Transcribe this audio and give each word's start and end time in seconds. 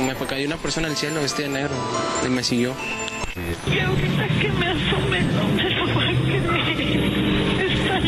me 0.00 0.14
cayó 0.14 0.46
una 0.46 0.56
persona 0.56 0.88
al 0.88 0.96
cielo 0.96 1.20
vestida 1.20 1.46
de 1.46 1.52
negro 1.52 1.74
y 2.24 2.28
me 2.28 2.42
siguió. 2.42 2.74
Y 3.66 3.78
ahorita 3.78 4.28
que 4.40 4.48
me 4.52 4.66
asome 4.68 5.22
no 5.22 5.48
me 5.48 5.70
lo 5.70 5.86
va 5.94 6.02
a 6.02 6.12
creer. 6.24 7.02
Está 7.60 7.98
en 7.98 8.06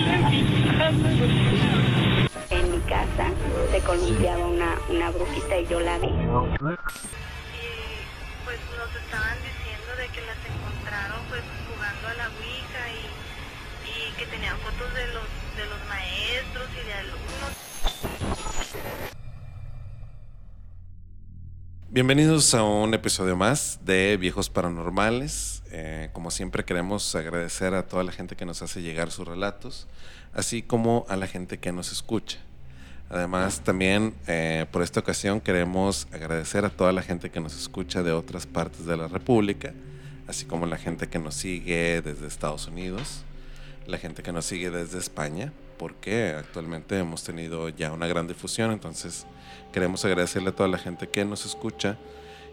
En 2.50 2.70
mi 2.70 2.78
casa 2.80 3.30
se 3.70 3.80
columpiaba 3.80 4.46
una, 4.46 4.78
una 4.88 5.10
brujita 5.10 5.58
y 5.58 5.66
yo 5.66 5.80
la 5.80 5.98
vi. 5.98 6.06
Y 6.06 6.10
pues 8.44 8.58
nos 8.76 8.94
estaban 9.02 9.36
diciendo 9.42 9.90
de 9.98 10.08
que 10.08 10.20
las 10.22 10.38
encontraron 10.44 11.20
pues 11.28 11.42
jugando 11.68 12.08
a 12.08 12.14
la 12.14 12.28
Ouija 12.28 12.82
y, 12.92 13.06
y 13.88 14.12
que 14.18 14.26
tenían 14.26 14.56
fotos 14.58 14.92
de 14.94 15.06
los, 15.08 15.28
de 15.56 15.66
los 15.66 15.78
maestros 15.88 16.68
y 16.80 16.86
de 16.86 16.94
alumnos. 16.94 17.63
Bienvenidos 21.94 22.52
a 22.54 22.64
un 22.64 22.92
episodio 22.92 23.36
más 23.36 23.78
de 23.84 24.16
Viejos 24.16 24.50
Paranormales. 24.50 25.62
Eh, 25.70 26.10
como 26.12 26.32
siempre 26.32 26.64
queremos 26.64 27.14
agradecer 27.14 27.72
a 27.72 27.86
toda 27.86 28.02
la 28.02 28.10
gente 28.10 28.34
que 28.34 28.44
nos 28.44 28.62
hace 28.62 28.82
llegar 28.82 29.12
sus 29.12 29.28
relatos, 29.28 29.86
así 30.32 30.60
como 30.60 31.06
a 31.08 31.14
la 31.14 31.28
gente 31.28 31.58
que 31.58 31.70
nos 31.70 31.92
escucha. 31.92 32.40
Además, 33.10 33.60
también 33.60 34.12
eh, 34.26 34.66
por 34.72 34.82
esta 34.82 34.98
ocasión 34.98 35.40
queremos 35.40 36.08
agradecer 36.10 36.64
a 36.64 36.70
toda 36.70 36.90
la 36.90 37.00
gente 37.00 37.30
que 37.30 37.38
nos 37.38 37.56
escucha 37.56 38.02
de 38.02 38.10
otras 38.10 38.44
partes 38.44 38.86
de 38.86 38.96
la 38.96 39.06
República, 39.06 39.72
así 40.26 40.46
como 40.46 40.66
la 40.66 40.78
gente 40.78 41.06
que 41.06 41.20
nos 41.20 41.36
sigue 41.36 42.02
desde 42.02 42.26
Estados 42.26 42.66
Unidos, 42.66 43.22
la 43.86 43.98
gente 43.98 44.24
que 44.24 44.32
nos 44.32 44.46
sigue 44.46 44.72
desde 44.72 44.98
España, 44.98 45.52
porque 45.76 46.34
actualmente 46.36 46.98
hemos 46.98 47.24
tenido 47.24 47.68
ya 47.68 47.92
una 47.92 48.06
gran 48.06 48.26
difusión, 48.26 48.72
entonces 48.72 49.26
queremos 49.72 50.04
agradecerle 50.04 50.50
a 50.50 50.54
toda 50.54 50.68
la 50.68 50.78
gente 50.78 51.08
que 51.08 51.24
nos 51.24 51.44
escucha 51.44 51.98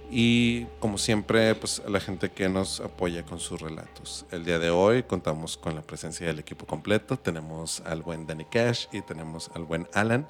y 0.09 0.65
como 0.79 0.97
siempre 0.97 1.55
pues 1.55 1.81
a 1.85 1.89
la 1.89 2.01
gente 2.01 2.29
que 2.29 2.49
nos 2.49 2.81
apoya 2.81 3.23
con 3.23 3.39
sus 3.39 3.61
relatos. 3.61 4.25
El 4.29 4.43
día 4.43 4.59
de 4.59 4.69
hoy 4.69 5.03
contamos 5.03 5.57
con 5.57 5.73
la 5.73 5.81
presencia 5.81 6.27
del 6.27 6.39
equipo 6.39 6.65
completo, 6.65 7.17
tenemos 7.17 7.81
al 7.85 8.01
buen 8.01 8.27
Danny 8.27 8.45
Cash 8.45 8.87
y 8.91 9.01
tenemos 9.01 9.49
al 9.55 9.63
buen 9.63 9.87
Alan. 9.93 10.27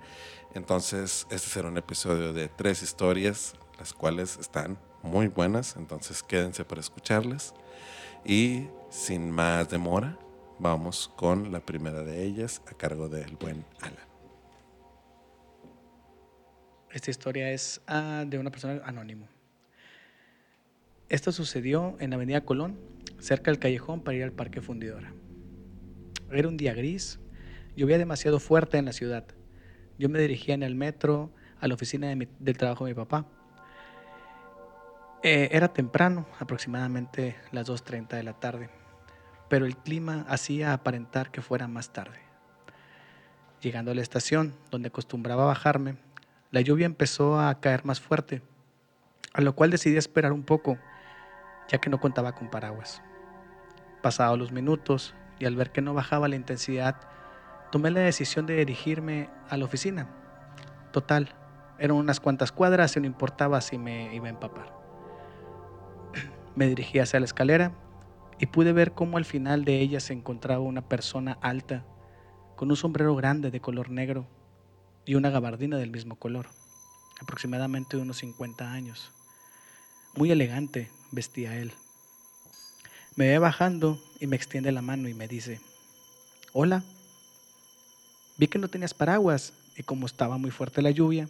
Entonces 0.53 1.25
este 1.31 1.49
será 1.49 1.69
un 1.69 1.77
episodio 1.77 2.31
de 2.31 2.47
tres 2.47 2.83
historias, 2.83 3.55
las 3.79 3.93
cuales 3.93 4.37
están 4.37 4.77
muy 5.01 5.27
buenas, 5.27 5.75
entonces 5.75 6.21
quédense 6.21 6.63
para 6.63 6.81
escucharlas. 6.81 7.55
Y 8.23 8.67
sin 8.91 9.31
más 9.31 9.67
demora, 9.69 10.19
vamos 10.61 11.11
con 11.15 11.51
la 11.51 11.59
primera 11.59 12.03
de 12.03 12.23
ellas 12.23 12.61
a 12.67 12.75
cargo 12.75 13.09
del 13.09 13.35
buen 13.35 13.65
Alan. 13.81 14.11
Esta 16.91 17.09
historia 17.09 17.51
es 17.51 17.81
ah, 17.87 18.25
de 18.27 18.37
una 18.37 18.51
persona 18.51 18.79
anónimo. 18.85 19.27
Esto 21.09 21.31
sucedió 21.31 21.97
en 21.99 22.13
Avenida 22.13 22.45
Colón, 22.45 22.79
cerca 23.19 23.49
del 23.49 23.59
callejón 23.59 24.01
para 24.01 24.17
ir 24.17 24.23
al 24.23 24.33
Parque 24.33 24.61
Fundidora. 24.61 25.13
Era 26.31 26.47
un 26.47 26.57
día 26.57 26.73
gris, 26.73 27.19
llovía 27.75 27.97
demasiado 27.97 28.39
fuerte 28.39 28.77
en 28.77 28.85
la 28.85 28.93
ciudad. 28.93 29.25
Yo 29.97 30.09
me 30.09 30.19
dirigía 30.19 30.53
en 30.53 30.63
el 30.63 30.75
metro 30.75 31.31
a 31.59 31.67
la 31.67 31.73
oficina 31.73 32.13
del 32.39 32.57
trabajo 32.57 32.85
de 32.85 32.91
mi 32.91 32.95
papá. 32.95 33.25
Eh, 35.23 35.49
era 35.51 35.73
temprano, 35.73 36.27
aproximadamente 36.39 37.35
las 37.51 37.67
2.30 37.67 38.09
de 38.09 38.23
la 38.23 38.39
tarde, 38.39 38.69
pero 39.51 39.65
el 39.65 39.75
clima 39.75 40.25
hacía 40.29 40.71
aparentar 40.71 41.29
que 41.29 41.41
fuera 41.41 41.67
más 41.67 41.91
tarde. 41.91 42.21
Llegando 43.59 43.91
a 43.91 43.93
la 43.93 44.01
estación, 44.01 44.55
donde 44.69 44.87
acostumbraba 44.87 45.43
bajarme, 45.43 45.97
la 46.51 46.61
lluvia 46.61 46.85
empezó 46.85 47.37
a 47.37 47.59
caer 47.59 47.83
más 47.83 47.99
fuerte, 47.99 48.41
a 49.33 49.41
lo 49.41 49.53
cual 49.53 49.69
decidí 49.69 49.97
esperar 49.97 50.31
un 50.31 50.43
poco, 50.43 50.77
ya 51.67 51.79
que 51.79 51.89
no 51.89 51.99
contaba 51.99 52.31
con 52.31 52.49
paraguas. 52.49 53.01
Pasados 54.01 54.39
los 54.39 54.53
minutos 54.53 55.15
y 55.37 55.43
al 55.43 55.57
ver 55.57 55.73
que 55.73 55.81
no 55.81 55.93
bajaba 55.93 56.29
la 56.29 56.37
intensidad, 56.37 56.95
tomé 57.73 57.91
la 57.91 57.99
decisión 57.99 58.45
de 58.45 58.55
dirigirme 58.55 59.29
a 59.49 59.57
la 59.57 59.65
oficina. 59.65 60.07
Total, 60.93 61.35
eran 61.77 61.97
unas 61.97 62.21
cuantas 62.21 62.53
cuadras 62.53 62.95
y 62.95 63.01
no 63.01 63.05
importaba 63.05 63.59
si 63.59 63.77
me 63.77 64.15
iba 64.15 64.27
a 64.27 64.29
empapar. 64.29 64.71
Me 66.55 66.67
dirigí 66.67 66.99
hacia 66.99 67.19
la 67.19 67.25
escalera 67.25 67.73
y 68.41 68.47
pude 68.47 68.73
ver 68.73 68.93
cómo 68.93 69.17
al 69.17 69.25
final 69.25 69.63
de 69.65 69.79
ella 69.79 69.99
se 69.99 70.13
encontraba 70.13 70.63
una 70.63 70.81
persona 70.81 71.37
alta, 71.41 71.85
con 72.55 72.71
un 72.71 72.75
sombrero 72.75 73.15
grande 73.15 73.51
de 73.51 73.61
color 73.61 73.91
negro 73.91 74.25
y 75.05 75.13
una 75.13 75.29
gabardina 75.29 75.77
del 75.77 75.91
mismo 75.91 76.15
color, 76.15 76.47
aproximadamente 77.21 77.97
de 77.97 78.03
unos 78.03 78.17
50 78.17 78.71
años. 78.71 79.11
Muy 80.15 80.31
elegante 80.31 80.89
vestía 81.11 81.55
él. 81.55 81.71
Me 83.15 83.27
ve 83.27 83.37
bajando 83.37 84.01
y 84.19 84.25
me 84.25 84.37
extiende 84.37 84.71
la 84.71 84.81
mano 84.81 85.07
y 85.07 85.13
me 85.13 85.27
dice, 85.27 85.61
hola, 86.51 86.83
vi 88.37 88.47
que 88.47 88.57
no 88.57 88.69
tenías 88.69 88.95
paraguas 88.95 89.53
y 89.77 89.83
como 89.83 90.07
estaba 90.07 90.39
muy 90.39 90.49
fuerte 90.49 90.81
la 90.81 90.89
lluvia, 90.89 91.29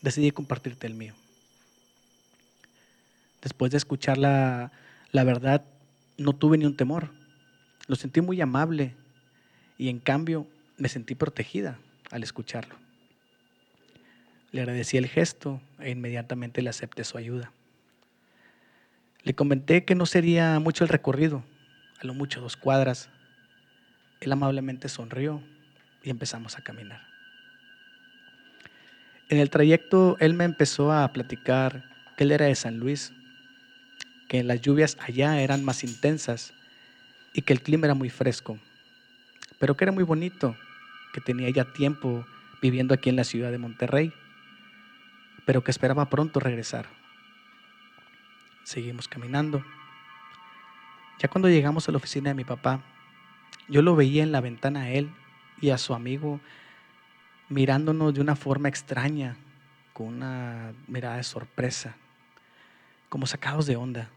decidí 0.00 0.30
compartirte 0.30 0.86
el 0.86 0.94
mío. 0.94 1.12
Después 3.42 3.70
de 3.72 3.76
escuchar 3.76 4.16
la, 4.16 4.72
la 5.12 5.22
verdad, 5.22 5.62
no 6.18 6.32
tuve 6.32 6.58
ni 6.58 6.64
un 6.64 6.76
temor. 6.76 7.10
Lo 7.86 7.96
sentí 7.96 8.20
muy 8.20 8.40
amable 8.40 8.94
y 9.78 9.88
en 9.88 9.98
cambio 9.98 10.46
me 10.76 10.88
sentí 10.88 11.14
protegida 11.14 11.78
al 12.10 12.22
escucharlo. 12.22 12.76
Le 14.52 14.60
agradecí 14.60 14.96
el 14.96 15.06
gesto 15.06 15.60
e 15.80 15.90
inmediatamente 15.90 16.62
le 16.62 16.70
acepté 16.70 17.04
su 17.04 17.18
ayuda. 17.18 17.52
Le 19.22 19.34
comenté 19.34 19.84
que 19.84 19.94
no 19.94 20.06
sería 20.06 20.58
mucho 20.60 20.84
el 20.84 20.88
recorrido, 20.88 21.42
a 22.00 22.06
lo 22.06 22.14
mucho 22.14 22.40
dos 22.40 22.56
cuadras. 22.56 23.10
Él 24.20 24.32
amablemente 24.32 24.88
sonrió 24.88 25.42
y 26.02 26.10
empezamos 26.10 26.56
a 26.56 26.62
caminar. 26.62 27.02
En 29.28 29.38
el 29.38 29.50
trayecto 29.50 30.16
él 30.20 30.34
me 30.34 30.44
empezó 30.44 30.92
a 30.92 31.12
platicar 31.12 31.84
que 32.16 32.24
él 32.24 32.30
era 32.30 32.46
de 32.46 32.54
San 32.54 32.78
Luis, 32.78 33.12
que 34.28 34.42
las 34.42 34.60
lluvias 34.60 34.96
allá 35.00 35.40
eran 35.40 35.64
más 35.64 35.84
intensas 35.84 36.52
y 37.32 37.42
que 37.42 37.52
el 37.52 37.62
clima 37.62 37.86
era 37.86 37.94
muy 37.94 38.10
fresco, 38.10 38.58
pero 39.58 39.76
que 39.76 39.84
era 39.84 39.92
muy 39.92 40.04
bonito, 40.04 40.56
que 41.12 41.20
tenía 41.20 41.50
ya 41.50 41.72
tiempo 41.72 42.26
viviendo 42.60 42.94
aquí 42.94 43.10
en 43.10 43.16
la 43.16 43.24
ciudad 43.24 43.50
de 43.50 43.58
Monterrey 43.58 44.12
pero 45.46 45.62
que 45.62 45.70
esperaba 45.70 46.10
pronto 46.10 46.40
regresar. 46.40 46.86
Seguimos 48.64 49.08
caminando. 49.08 49.64
Ya 51.20 51.28
cuando 51.28 51.48
llegamos 51.48 51.88
a 51.88 51.92
la 51.92 51.98
oficina 51.98 52.30
de 52.30 52.34
mi 52.34 52.44
papá, 52.44 52.82
yo 53.68 53.80
lo 53.80 53.96
veía 53.96 54.22
en 54.22 54.32
la 54.32 54.42
ventana 54.42 54.82
a 54.82 54.90
él 54.90 55.08
y 55.60 55.70
a 55.70 55.78
su 55.78 55.94
amigo 55.94 56.40
mirándonos 57.48 58.12
de 58.12 58.20
una 58.20 58.36
forma 58.36 58.68
extraña, 58.68 59.36
con 59.92 60.08
una 60.08 60.74
mirada 60.88 61.16
de 61.16 61.22
sorpresa, 61.22 61.96
como 63.08 63.26
sacados 63.26 63.66
de 63.66 63.76
onda. 63.76 64.10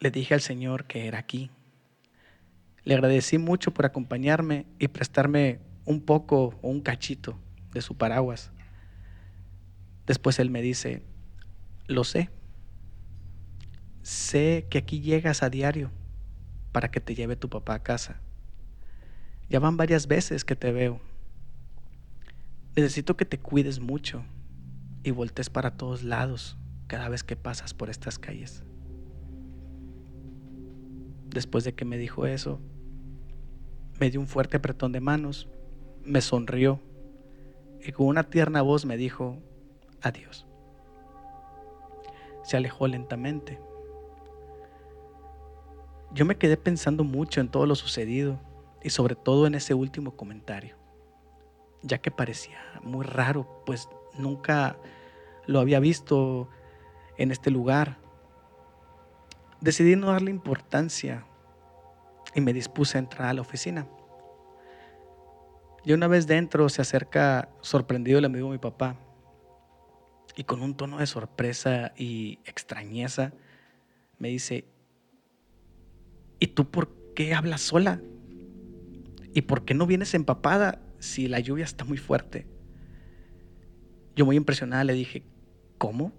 Le 0.00 0.10
dije 0.10 0.34
al 0.34 0.40
Señor 0.40 0.84
que 0.84 1.06
era 1.06 1.18
aquí. 1.18 1.50
Le 2.84 2.94
agradecí 2.94 3.38
mucho 3.38 3.72
por 3.72 3.86
acompañarme 3.86 4.66
y 4.78 4.88
prestarme 4.88 5.60
un 5.86 6.00
poco 6.02 6.58
o 6.60 6.68
un 6.68 6.80
cachito 6.80 7.38
de 7.72 7.80
su 7.80 7.96
paraguas. 7.96 8.50
Después 10.06 10.38
él 10.38 10.50
me 10.50 10.60
dice, 10.60 11.02
lo 11.86 12.04
sé. 12.04 12.28
Sé 14.02 14.66
que 14.68 14.78
aquí 14.78 15.00
llegas 15.00 15.42
a 15.42 15.48
diario 15.48 15.90
para 16.72 16.90
que 16.90 17.00
te 17.00 17.14
lleve 17.14 17.36
tu 17.36 17.48
papá 17.48 17.74
a 17.74 17.82
casa. 17.82 18.20
Ya 19.48 19.60
van 19.60 19.78
varias 19.78 20.06
veces 20.06 20.44
que 20.44 20.56
te 20.56 20.72
veo. 20.72 21.00
Necesito 22.76 23.16
que 23.16 23.24
te 23.24 23.38
cuides 23.38 23.80
mucho 23.80 24.24
y 25.02 25.10
voltees 25.12 25.48
para 25.48 25.76
todos 25.76 26.02
lados 26.02 26.58
cada 26.94 27.08
vez 27.08 27.24
que 27.24 27.34
pasas 27.34 27.74
por 27.74 27.90
estas 27.90 28.20
calles. 28.20 28.62
Después 31.26 31.64
de 31.64 31.74
que 31.74 31.84
me 31.84 31.98
dijo 31.98 32.24
eso, 32.24 32.60
me 33.98 34.12
dio 34.12 34.20
un 34.20 34.28
fuerte 34.28 34.58
apretón 34.58 34.92
de 34.92 35.00
manos, 35.00 35.48
me 36.04 36.20
sonrió 36.20 36.80
y 37.84 37.90
con 37.90 38.06
una 38.06 38.22
tierna 38.22 38.62
voz 38.62 38.84
me 38.84 38.96
dijo, 38.96 39.42
adiós. 40.02 40.46
Se 42.44 42.56
alejó 42.56 42.86
lentamente. 42.86 43.58
Yo 46.12 46.24
me 46.24 46.36
quedé 46.36 46.56
pensando 46.56 47.02
mucho 47.02 47.40
en 47.40 47.48
todo 47.48 47.66
lo 47.66 47.74
sucedido 47.74 48.38
y 48.84 48.90
sobre 48.90 49.16
todo 49.16 49.48
en 49.48 49.56
ese 49.56 49.74
último 49.74 50.14
comentario, 50.16 50.76
ya 51.82 51.98
que 51.98 52.12
parecía 52.12 52.60
muy 52.84 53.04
raro, 53.04 53.64
pues 53.66 53.88
nunca 54.16 54.78
lo 55.48 55.58
había 55.58 55.80
visto 55.80 56.48
en 57.18 57.30
este 57.30 57.50
lugar. 57.50 57.98
Decidí 59.60 59.96
no 59.96 60.08
darle 60.08 60.30
importancia 60.30 61.26
y 62.34 62.40
me 62.40 62.52
dispuse 62.52 62.98
a 62.98 63.00
entrar 63.00 63.28
a 63.28 63.34
la 63.34 63.40
oficina. 63.40 63.86
Y 65.84 65.92
una 65.92 66.08
vez 66.08 66.26
dentro 66.26 66.68
se 66.68 66.82
acerca 66.82 67.48
sorprendido 67.60 68.18
el 68.18 68.24
amigo 68.24 68.46
de 68.48 68.52
mi 68.52 68.58
papá 68.58 68.96
y 70.36 70.44
con 70.44 70.62
un 70.62 70.74
tono 70.76 70.98
de 70.98 71.06
sorpresa 71.06 71.92
y 71.96 72.38
extrañeza 72.44 73.32
me 74.18 74.28
dice, 74.28 74.66
¿y 76.38 76.48
tú 76.48 76.70
por 76.70 77.14
qué 77.14 77.34
hablas 77.34 77.60
sola? 77.60 78.00
¿Y 79.32 79.42
por 79.42 79.64
qué 79.64 79.74
no 79.74 79.86
vienes 79.86 80.14
empapada 80.14 80.80
si 80.98 81.28
la 81.28 81.40
lluvia 81.40 81.64
está 81.64 81.84
muy 81.84 81.98
fuerte? 81.98 82.46
Yo 84.16 84.24
muy 84.24 84.36
impresionada 84.36 84.84
le 84.84 84.94
dije, 84.94 85.24
¿cómo? 85.76 86.12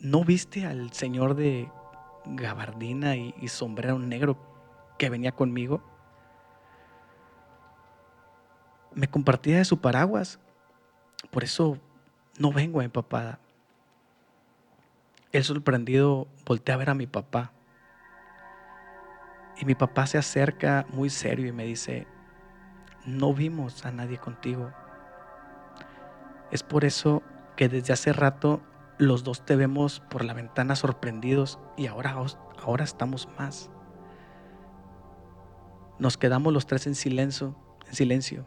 ¿No 0.00 0.22
viste 0.22 0.64
al 0.64 0.92
señor 0.92 1.34
de 1.34 1.72
gabardina 2.24 3.16
y, 3.16 3.48
sombrero 3.48 3.98
negro 3.98 4.38
que 4.96 5.10
venía 5.10 5.32
conmigo? 5.32 5.82
Me 8.94 9.08
compartía 9.08 9.58
de 9.58 9.64
su 9.64 9.80
paraguas, 9.80 10.38
por 11.30 11.42
eso 11.42 11.78
no 12.38 12.52
vengo 12.52 12.80
empapada. 12.80 13.40
El 15.32 15.42
sorprendido 15.42 16.28
voltea 16.46 16.76
a 16.76 16.78
ver 16.78 16.90
a 16.90 16.94
mi 16.94 17.08
papá. 17.08 17.50
Y 19.60 19.64
mi 19.64 19.74
papá 19.74 20.06
se 20.06 20.16
acerca 20.16 20.86
muy 20.90 21.10
serio 21.10 21.48
y 21.48 21.52
me 21.52 21.64
dice, 21.64 22.06
no 23.04 23.34
vimos 23.34 23.84
a 23.84 23.90
nadie 23.90 24.18
contigo. 24.18 24.70
Es 26.52 26.62
por 26.62 26.84
eso 26.84 27.22
que 27.56 27.68
desde 27.68 27.92
hace 27.92 28.12
rato 28.12 28.62
los 28.98 29.22
dos 29.22 29.44
te 29.44 29.54
vemos 29.54 30.00
por 30.10 30.24
la 30.24 30.34
ventana 30.34 30.74
sorprendidos 30.74 31.58
y 31.76 31.86
ahora, 31.86 32.16
ahora 32.60 32.84
estamos 32.84 33.28
más. 33.38 33.70
Nos 35.98 36.16
quedamos 36.16 36.52
los 36.52 36.66
tres 36.66 36.86
en 36.86 36.96
silencio, 36.96 37.56
en 37.86 37.94
silencio. 37.94 38.46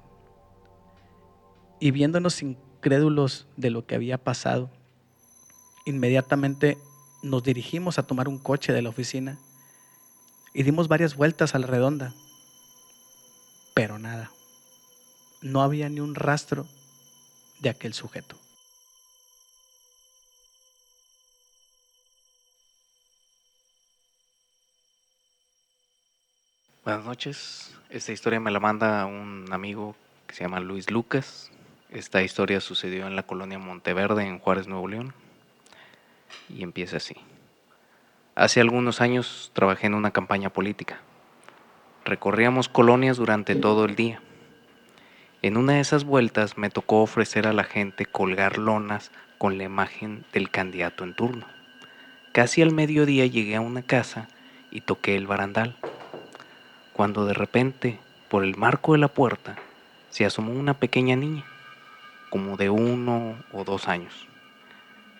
Y 1.80 1.92
viéndonos 1.92 2.42
incrédulos 2.44 3.48
de 3.56 3.70
lo 3.70 3.86
que 3.86 3.96
había 3.96 4.18
pasado, 4.18 4.70
inmediatamente 5.86 6.78
nos 7.24 7.44
dirigimos 7.44 7.98
a 7.98 8.04
tomar 8.04 8.28
un 8.28 8.38
coche 8.38 8.74
de 8.74 8.82
la 8.82 8.90
oficina 8.90 9.40
y 10.54 10.64
dimos 10.64 10.88
varias 10.88 11.16
vueltas 11.16 11.56
a 11.56 11.60
la 11.60 11.68
redonda, 11.68 12.14
pero 13.74 14.00
nada. 14.00 14.32
No 15.42 15.62
había 15.62 15.90
ni 15.90 16.02
un 16.02 16.14
rastro 16.14 16.68
de 17.62 17.70
aquel 17.70 17.94
sujeto. 17.94 18.41
Buenas 26.84 27.06
noches. 27.06 27.78
Esta 27.92 28.12
historia 28.12 28.40
me 28.40 28.50
la 28.50 28.60
manda 28.60 29.06
un 29.06 29.46
amigo 29.52 29.96
que 30.26 30.34
se 30.34 30.44
llama 30.44 30.60
Luis 30.60 30.90
Lucas. 30.90 31.52
Esta 31.92 32.24
historia 32.24 32.60
sucedió 32.60 33.06
en 33.06 33.16
la 33.16 33.22
colonia 33.22 33.60
Monteverde, 33.60 34.26
en 34.26 34.40
Juárez, 34.40 34.68
Nuevo 34.68 34.88
León. 34.88 35.14
Y 36.50 36.64
empieza 36.64 36.98
así. 36.98 37.14
Hace 38.34 38.62
algunos 38.62 39.00
años 39.00 39.52
trabajé 39.54 39.86
en 39.86 39.94
una 39.94 40.10
campaña 40.10 40.50
política. 40.50 41.02
Recorríamos 42.04 42.68
colonias 42.68 43.18
durante 43.18 43.56
todo 43.56 43.86
el 43.86 43.96
día. 43.96 44.20
En 45.44 45.58
una 45.58 45.74
de 45.74 45.82
esas 45.82 46.04
vueltas 46.04 46.58
me 46.58 46.72
tocó 46.72 47.04
ofrecer 47.04 47.46
a 47.46 47.54
la 47.54 47.64
gente 47.64 48.08
colgar 48.08 48.58
lonas 48.58 49.12
con 49.38 49.60
la 49.60 49.66
imagen 49.66 50.26
del 50.34 50.50
candidato 50.50 51.04
en 51.04 51.14
turno. 51.14 51.46
Casi 52.32 52.64
al 52.64 52.74
mediodía 52.74 53.28
llegué 53.28 53.56
a 53.56 53.62
una 53.62 53.84
casa 53.84 54.30
y 54.72 54.82
toqué 54.82 55.16
el 55.16 55.28
barandal 55.28 55.78
cuando 57.02 57.26
de 57.26 57.34
repente, 57.34 57.98
por 58.30 58.44
el 58.44 58.56
marco 58.58 58.92
de 58.92 59.00
la 59.00 59.08
puerta, 59.08 59.56
se 60.12 60.24
asomó 60.24 60.52
una 60.52 60.76
pequeña 60.76 61.16
niña, 61.16 61.44
como 62.30 62.58
de 62.58 62.70
uno 62.70 63.44
o 63.52 63.64
dos 63.64 63.88
años. 63.88 64.28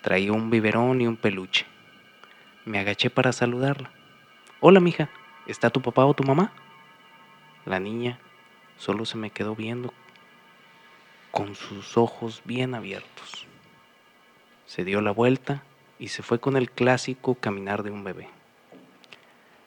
Traía 0.04 0.32
un 0.32 0.52
biberón 0.52 1.02
y 1.02 1.08
un 1.08 1.18
peluche. 1.18 1.66
Me 2.66 2.78
agaché 2.78 3.10
para 3.10 3.34
saludarla. 3.34 3.90
Hola, 4.60 4.80
mija, 4.80 5.10
¿está 5.48 5.72
tu 5.72 5.82
papá 5.82 6.06
o 6.06 6.14
tu 6.14 6.22
mamá? 6.22 6.52
La 7.66 7.80
niña 7.80 8.20
solo 8.78 9.04
se 9.06 9.18
me 9.18 9.32
quedó 9.32 9.56
viendo 9.56 9.92
con 11.32 11.56
sus 11.56 11.98
ojos 11.98 12.44
bien 12.46 12.76
abiertos. 12.76 13.48
Se 14.68 14.86
dio 14.86 15.02
la 15.02 15.10
vuelta 15.10 15.64
y 15.98 16.10
se 16.10 16.22
fue 16.22 16.40
con 16.40 16.58
el 16.58 16.70
clásico 16.70 17.34
caminar 17.34 17.82
de 17.82 17.90
un 17.90 18.04
bebé. 18.04 18.30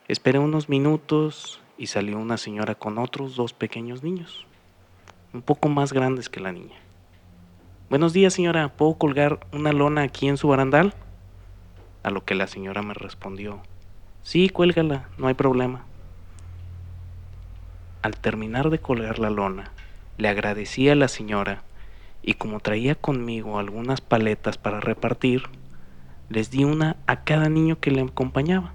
Esperé 0.07 0.39
unos 0.39 0.69
minutos 0.69 1.61
y 1.77 1.89
salió 1.89 2.19
una 2.19 2.37
señora 2.37 2.75
con 2.75 2.99
otros 2.99 3.37
dos 3.37 3.53
pequeños 3.53 4.03
niños, 4.03 4.47
un 5.33 5.43
poco 5.43 5.69
más 5.69 5.93
grandes 5.93 6.29
que 6.29 6.41
la 6.41 6.53
niña. 6.53 6.77
Buenos 7.91 8.13
días 8.13 8.35
señora, 8.35 8.69
¿puedo 8.69 8.95
colgar 8.95 9.47
una 9.53 9.73
lona 9.73 10.03
aquí 10.03 10.29
en 10.29 10.37
su 10.37 10.49
barandal? 10.49 10.95
A 12.03 12.11
lo 12.11 12.25
que 12.25 12.35
la 12.35 12.47
señora 12.47 12.83
me 12.83 12.95
respondió, 12.95 13.61
sí, 14.23 14.49
cuélgala, 14.49 15.09
no 15.19 15.27
hay 15.27 15.35
problema. 15.35 15.85
Al 18.03 18.17
terminar 18.17 18.71
de 18.71 18.79
colgar 18.79 19.19
la 19.19 19.31
lona, 19.31 19.73
le 20.19 20.29
agradecí 20.29 20.89
a 20.89 20.95
la 20.95 21.09
señora 21.09 21.63
y 22.23 22.35
como 22.35 22.61
traía 22.61 22.95
conmigo 22.95 23.59
algunas 23.59 24.01
paletas 24.01 24.59
para 24.59 24.81
repartir, 24.81 25.43
les 26.29 26.51
di 26.51 26.65
una 26.65 26.97
a 27.07 27.25
cada 27.25 27.49
niño 27.49 27.81
que 27.81 27.91
le 27.91 28.01
acompañaba. 28.01 28.73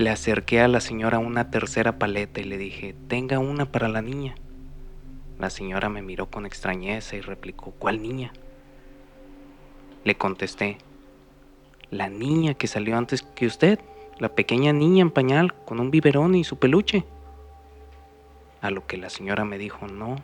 Le 0.00 0.08
acerqué 0.08 0.62
a 0.62 0.66
la 0.66 0.80
señora 0.80 1.18
una 1.18 1.50
tercera 1.50 1.98
paleta 1.98 2.40
y 2.40 2.44
le 2.44 2.56
dije, 2.56 2.94
tenga 3.08 3.38
una 3.38 3.70
para 3.70 3.86
la 3.86 4.00
niña. 4.00 4.34
La 5.38 5.50
señora 5.50 5.90
me 5.90 6.00
miró 6.00 6.30
con 6.30 6.46
extrañeza 6.46 7.16
y 7.16 7.20
replicó, 7.20 7.72
¿cuál 7.72 8.00
niña? 8.00 8.32
Le 10.04 10.14
contesté, 10.14 10.78
la 11.90 12.08
niña 12.08 12.54
que 12.54 12.66
salió 12.66 12.96
antes 12.96 13.20
que 13.20 13.44
usted, 13.44 13.78
la 14.18 14.30
pequeña 14.30 14.72
niña 14.72 15.02
en 15.02 15.10
pañal 15.10 15.52
con 15.52 15.80
un 15.80 15.90
biberón 15.90 16.34
y 16.34 16.44
su 16.44 16.58
peluche. 16.58 17.04
A 18.62 18.70
lo 18.70 18.86
que 18.86 18.96
la 18.96 19.10
señora 19.10 19.44
me 19.44 19.58
dijo, 19.58 19.86
no, 19.86 20.16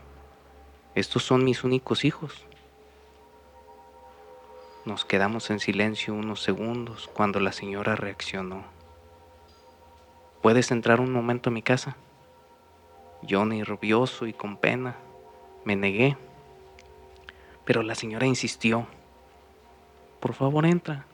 estos 0.95 1.23
son 1.23 1.45
mis 1.45 1.65
únicos 1.65 2.07
hijos. 2.07 2.47
Nos 4.87 5.05
quedamos 5.05 5.51
en 5.51 5.61
silencio 5.61 6.15
unos 6.15 6.41
segundos 6.41 7.11
cuando 7.13 7.41
la 7.41 7.53
señora 7.53 7.95
reaccionó. 7.95 8.76
¿Puedes 10.47 10.71
entrar 10.71 11.01
un 11.01 11.11
momento 11.11 11.51
a 11.51 11.53
mi 11.53 11.61
casa? 11.61 11.97
Yo 13.21 13.45
nervioso 13.45 14.29
y 14.29 14.33
con 14.33 14.59
pena 14.59 14.95
me 15.65 15.75
negué, 15.75 16.17
pero 17.65 17.83
la 17.83 17.97
señora 17.97 18.27
insistió. 18.27 18.87
Por 20.21 20.35
favor, 20.35 20.65
entra. 20.65 21.05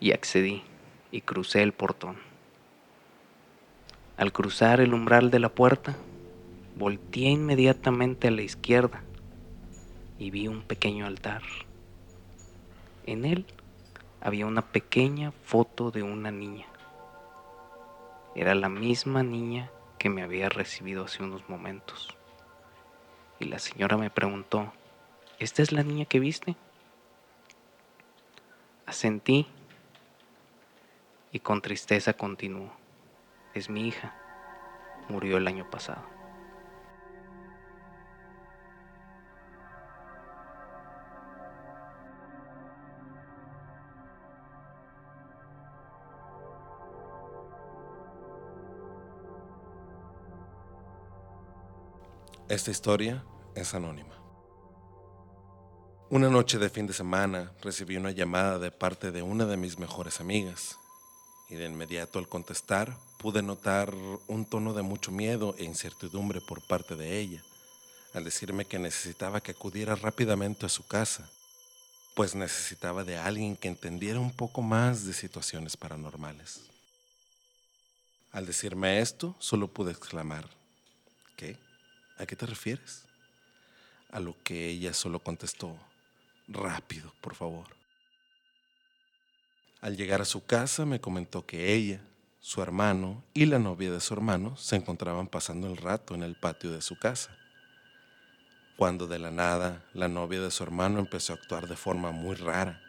Y 0.00 0.12
accedí 0.12 0.62
y 1.10 1.20
crucé 1.20 1.62
el 1.62 1.74
portón. 1.74 2.16
Al 4.16 4.32
cruzar 4.32 4.80
el 4.80 4.94
umbral 4.94 5.30
de 5.30 5.38
la 5.38 5.50
puerta, 5.50 5.94
volteé 6.78 7.28
inmediatamente 7.28 8.28
a 8.28 8.30
la 8.30 8.40
izquierda 8.40 9.02
y 10.18 10.30
vi 10.30 10.48
un 10.48 10.62
pequeño 10.62 11.04
altar. 11.04 11.42
En 13.04 13.26
él 13.26 13.44
había 14.22 14.46
una 14.46 14.62
pequeña 14.62 15.32
foto 15.44 15.90
de 15.90 16.02
una 16.02 16.30
niña. 16.30 16.71
Era 18.34 18.54
la 18.54 18.68
misma 18.68 19.22
niña 19.22 19.70
que 19.98 20.08
me 20.08 20.22
había 20.22 20.48
recibido 20.48 21.04
hace 21.04 21.22
unos 21.22 21.48
momentos. 21.48 22.16
Y 23.38 23.44
la 23.44 23.58
señora 23.58 23.96
me 23.96 24.10
preguntó, 24.10 24.72
¿esta 25.38 25.62
es 25.62 25.72
la 25.72 25.82
niña 25.82 26.06
que 26.06 26.20
viste? 26.20 26.56
Asentí 28.86 29.46
y 31.32 31.40
con 31.40 31.62
tristeza 31.62 32.12
continuó, 32.12 32.70
es 33.54 33.70
mi 33.70 33.88
hija, 33.88 34.14
murió 35.08 35.38
el 35.38 35.46
año 35.46 35.68
pasado. 35.70 36.02
Esta 52.48 52.70
historia 52.70 53.24
es 53.54 53.72
anónima. 53.74 54.14
Una 56.10 56.28
noche 56.28 56.58
de 56.58 56.68
fin 56.68 56.86
de 56.86 56.92
semana 56.92 57.52
recibí 57.62 57.96
una 57.96 58.10
llamada 58.10 58.58
de 58.58 58.70
parte 58.70 59.10
de 59.10 59.22
una 59.22 59.46
de 59.46 59.56
mis 59.56 59.78
mejores 59.78 60.20
amigas 60.20 60.76
y 61.48 61.54
de 61.54 61.66
inmediato 61.66 62.18
al 62.18 62.28
contestar 62.28 62.94
pude 63.18 63.42
notar 63.42 63.94
un 64.26 64.44
tono 64.44 64.74
de 64.74 64.82
mucho 64.82 65.12
miedo 65.12 65.54
e 65.58 65.64
incertidumbre 65.64 66.40
por 66.40 66.60
parte 66.66 66.96
de 66.96 67.20
ella 67.20 67.42
al 68.12 68.24
decirme 68.24 68.66
que 68.66 68.78
necesitaba 68.78 69.40
que 69.40 69.52
acudiera 69.52 69.94
rápidamente 69.94 70.66
a 70.66 70.68
su 70.68 70.86
casa, 70.86 71.30
pues 72.14 72.34
necesitaba 72.34 73.04
de 73.04 73.16
alguien 73.16 73.56
que 73.56 73.68
entendiera 73.68 74.20
un 74.20 74.32
poco 74.32 74.60
más 74.60 75.06
de 75.06 75.14
situaciones 75.14 75.76
paranormales. 75.76 76.60
Al 78.32 78.44
decirme 78.44 79.00
esto, 79.00 79.34
solo 79.38 79.68
pude 79.68 79.92
exclamar, 79.92 80.46
¿qué? 81.36 81.56
¿A 82.18 82.26
qué 82.26 82.36
te 82.36 82.46
refieres? 82.46 83.04
a 84.12 84.20
lo 84.20 84.36
que 84.44 84.68
ella 84.68 84.92
solo 84.92 85.18
contestó, 85.18 85.76
rápido, 86.46 87.12
por 87.20 87.34
favor. 87.34 87.66
Al 89.80 89.96
llegar 89.96 90.20
a 90.20 90.26
su 90.26 90.44
casa 90.44 90.84
me 90.84 91.00
comentó 91.00 91.44
que 91.44 91.72
ella, 91.74 92.00
su 92.40 92.62
hermano 92.62 93.24
y 93.34 93.46
la 93.46 93.58
novia 93.58 93.90
de 93.90 94.00
su 94.00 94.14
hermano 94.14 94.56
se 94.56 94.76
encontraban 94.76 95.26
pasando 95.26 95.66
el 95.66 95.76
rato 95.76 96.14
en 96.14 96.22
el 96.22 96.36
patio 96.36 96.70
de 96.70 96.82
su 96.82 96.98
casa. 96.98 97.36
Cuando 98.76 99.06
de 99.06 99.18
la 99.18 99.30
nada 99.30 99.82
la 99.94 100.08
novia 100.08 100.40
de 100.40 100.50
su 100.50 100.62
hermano 100.62 100.98
empezó 100.98 101.32
a 101.32 101.36
actuar 101.36 101.66
de 101.66 101.76
forma 101.76 102.10
muy 102.12 102.36
rara. 102.36 102.80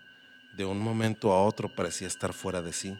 De 0.57 0.65
un 0.65 0.79
momento 0.79 1.31
a 1.31 1.41
otro 1.43 1.73
parecía 1.73 2.07
estar 2.07 2.33
fuera 2.33 2.61
de 2.61 2.73
sí. 2.73 2.97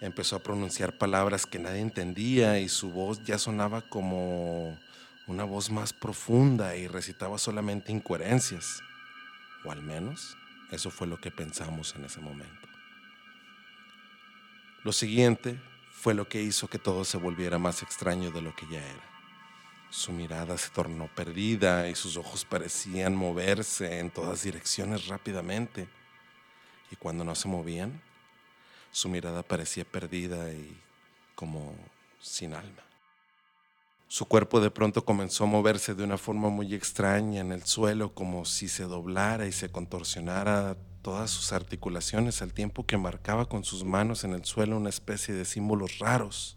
Empezó 0.00 0.36
a 0.36 0.42
pronunciar 0.42 0.98
palabras 0.98 1.46
que 1.46 1.58
nadie 1.58 1.80
entendía 1.80 2.58
y 2.60 2.68
su 2.68 2.90
voz 2.90 3.24
ya 3.24 3.38
sonaba 3.38 3.82
como 3.82 4.78
una 5.26 5.44
voz 5.44 5.70
más 5.70 5.92
profunda 5.92 6.76
y 6.76 6.86
recitaba 6.86 7.38
solamente 7.38 7.92
incoherencias. 7.92 8.80
O 9.64 9.70
al 9.70 9.82
menos 9.82 10.36
eso 10.70 10.90
fue 10.90 11.06
lo 11.06 11.18
que 11.18 11.30
pensamos 11.30 11.94
en 11.96 12.04
ese 12.04 12.20
momento. 12.20 12.68
Lo 14.84 14.92
siguiente 14.92 15.60
fue 15.90 16.14
lo 16.14 16.28
que 16.28 16.42
hizo 16.42 16.68
que 16.68 16.78
todo 16.78 17.04
se 17.04 17.16
volviera 17.16 17.58
más 17.58 17.82
extraño 17.82 18.30
de 18.30 18.42
lo 18.42 18.54
que 18.54 18.66
ya 18.70 18.78
era. 18.78 19.02
Su 19.90 20.12
mirada 20.12 20.58
se 20.58 20.70
tornó 20.70 21.08
perdida 21.08 21.88
y 21.88 21.94
sus 21.94 22.16
ojos 22.16 22.44
parecían 22.44 23.16
moverse 23.16 23.98
en 23.98 24.10
todas 24.10 24.42
direcciones 24.42 25.06
rápidamente. 25.06 25.88
Y 26.90 26.96
cuando 26.96 27.24
no 27.24 27.34
se 27.34 27.48
movían, 27.48 28.00
su 28.92 29.08
mirada 29.08 29.42
parecía 29.42 29.84
perdida 29.84 30.52
y 30.52 30.76
como 31.34 31.74
sin 32.20 32.54
alma. 32.54 32.82
Su 34.08 34.26
cuerpo 34.26 34.60
de 34.60 34.70
pronto 34.70 35.04
comenzó 35.04 35.44
a 35.44 35.48
moverse 35.48 35.94
de 35.96 36.04
una 36.04 36.16
forma 36.16 36.48
muy 36.48 36.72
extraña 36.74 37.40
en 37.40 37.50
el 37.50 37.64
suelo, 37.64 38.14
como 38.14 38.44
si 38.44 38.68
se 38.68 38.84
doblara 38.84 39.46
y 39.46 39.52
se 39.52 39.68
contorsionara 39.70 40.76
todas 41.02 41.30
sus 41.30 41.52
articulaciones 41.52 42.40
al 42.40 42.52
tiempo 42.52 42.86
que 42.86 42.98
marcaba 42.98 43.48
con 43.48 43.64
sus 43.64 43.82
manos 43.82 44.22
en 44.22 44.32
el 44.32 44.44
suelo 44.44 44.76
una 44.76 44.90
especie 44.90 45.34
de 45.34 45.44
símbolos 45.44 45.98
raros. 45.98 46.56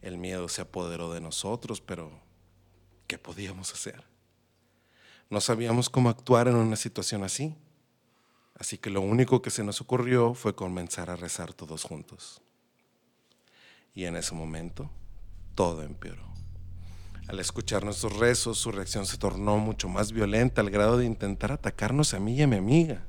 El 0.00 0.16
miedo 0.16 0.48
se 0.48 0.62
apoderó 0.62 1.12
de 1.12 1.20
nosotros, 1.20 1.80
pero 1.80 2.12
¿qué 3.08 3.18
podíamos 3.18 3.72
hacer? 3.72 4.04
No 5.28 5.40
sabíamos 5.40 5.90
cómo 5.90 6.08
actuar 6.08 6.46
en 6.46 6.54
una 6.54 6.76
situación 6.76 7.24
así. 7.24 7.56
Así 8.54 8.78
que 8.78 8.90
lo 8.90 9.00
único 9.00 9.42
que 9.42 9.50
se 9.50 9.64
nos 9.64 9.80
ocurrió 9.80 10.34
fue 10.34 10.54
comenzar 10.54 11.10
a 11.10 11.16
rezar 11.16 11.52
todos 11.52 11.82
juntos. 11.82 12.42
Y 13.92 14.04
en 14.04 14.16
ese 14.16 14.34
momento 14.34 14.88
todo 15.54 15.82
empeoró. 15.82 16.30
Al 17.28 17.38
escuchar 17.38 17.84
nuestros 17.84 18.16
rezos, 18.16 18.58
su 18.58 18.72
reacción 18.72 19.06
se 19.06 19.16
tornó 19.16 19.58
mucho 19.58 19.88
más 19.88 20.10
violenta 20.10 20.60
al 20.60 20.70
grado 20.70 20.98
de 20.98 21.06
intentar 21.06 21.52
atacarnos 21.52 22.12
a 22.12 22.18
mí 22.18 22.34
y 22.34 22.42
a 22.42 22.48
mi 22.48 22.56
amiga. 22.56 23.06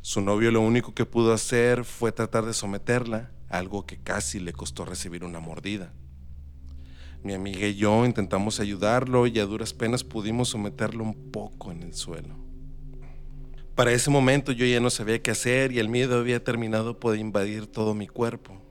Su 0.00 0.20
novio 0.20 0.50
lo 0.50 0.60
único 0.60 0.94
que 0.94 1.06
pudo 1.06 1.32
hacer 1.32 1.84
fue 1.84 2.12
tratar 2.12 2.44
de 2.44 2.52
someterla, 2.52 3.30
algo 3.48 3.86
que 3.86 3.98
casi 3.98 4.40
le 4.40 4.52
costó 4.52 4.84
recibir 4.84 5.22
una 5.22 5.38
mordida. 5.38 5.92
Mi 7.22 7.34
amiga 7.34 7.66
y 7.66 7.76
yo 7.76 8.04
intentamos 8.04 8.60
ayudarlo 8.60 9.26
y 9.26 9.38
a 9.38 9.46
duras 9.46 9.72
penas 9.72 10.04
pudimos 10.04 10.48
someterlo 10.48 11.04
un 11.04 11.30
poco 11.30 11.72
en 11.72 11.82
el 11.82 11.94
suelo. 11.94 12.36
Para 13.74 13.92
ese 13.92 14.10
momento 14.10 14.52
yo 14.52 14.66
ya 14.66 14.78
no 14.78 14.90
sabía 14.90 15.22
qué 15.22 15.30
hacer 15.30 15.72
y 15.72 15.78
el 15.78 15.88
miedo 15.88 16.18
había 16.18 16.42
terminado 16.44 17.00
por 17.00 17.16
invadir 17.16 17.66
todo 17.66 17.94
mi 17.94 18.06
cuerpo. 18.06 18.63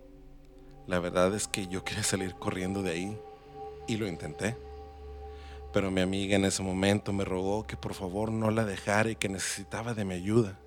La 0.88 1.00
verdad 1.00 1.34
es 1.34 1.48
que 1.48 1.68
yo 1.68 1.84
quería 1.84 2.04
salir 2.04 2.36
corriendo 2.36 2.82
de 2.82 2.92
ahí 2.92 3.18
y 3.88 3.98
lo 3.98 4.08
intenté. 4.08 4.58
Pero 5.72 5.90
mi 5.90 6.02
amiga 6.02 6.36
en 6.36 6.46
ese 6.46 6.62
momento 6.62 7.14
me 7.14 7.26
rogó 7.26 7.66
que 7.66 7.78
por 7.78 7.94
favor 7.94 8.32
no 8.32 8.52
la 8.52 8.66
dejara 8.66 9.10
y 9.10 9.16
que 9.16 9.30
necesitaba 9.30 9.94
de 9.94 10.06
mi 10.06 10.16
ayuda. 10.16 10.60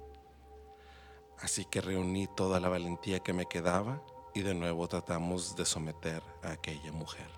Así 1.39 1.65
que 1.65 1.81
reuní 1.81 2.27
toda 2.27 2.61
la 2.61 2.69
valentía 2.69 3.21
que 3.21 3.33
me 3.33 3.47
quedaba 3.47 4.03
y 4.35 4.41
de 4.41 4.55
nuevo 4.55 4.89
tratamos 4.89 5.55
de 5.55 5.65
someter 5.65 6.23
a 6.43 6.53
aquella 6.53 6.93
mujer. 6.93 7.29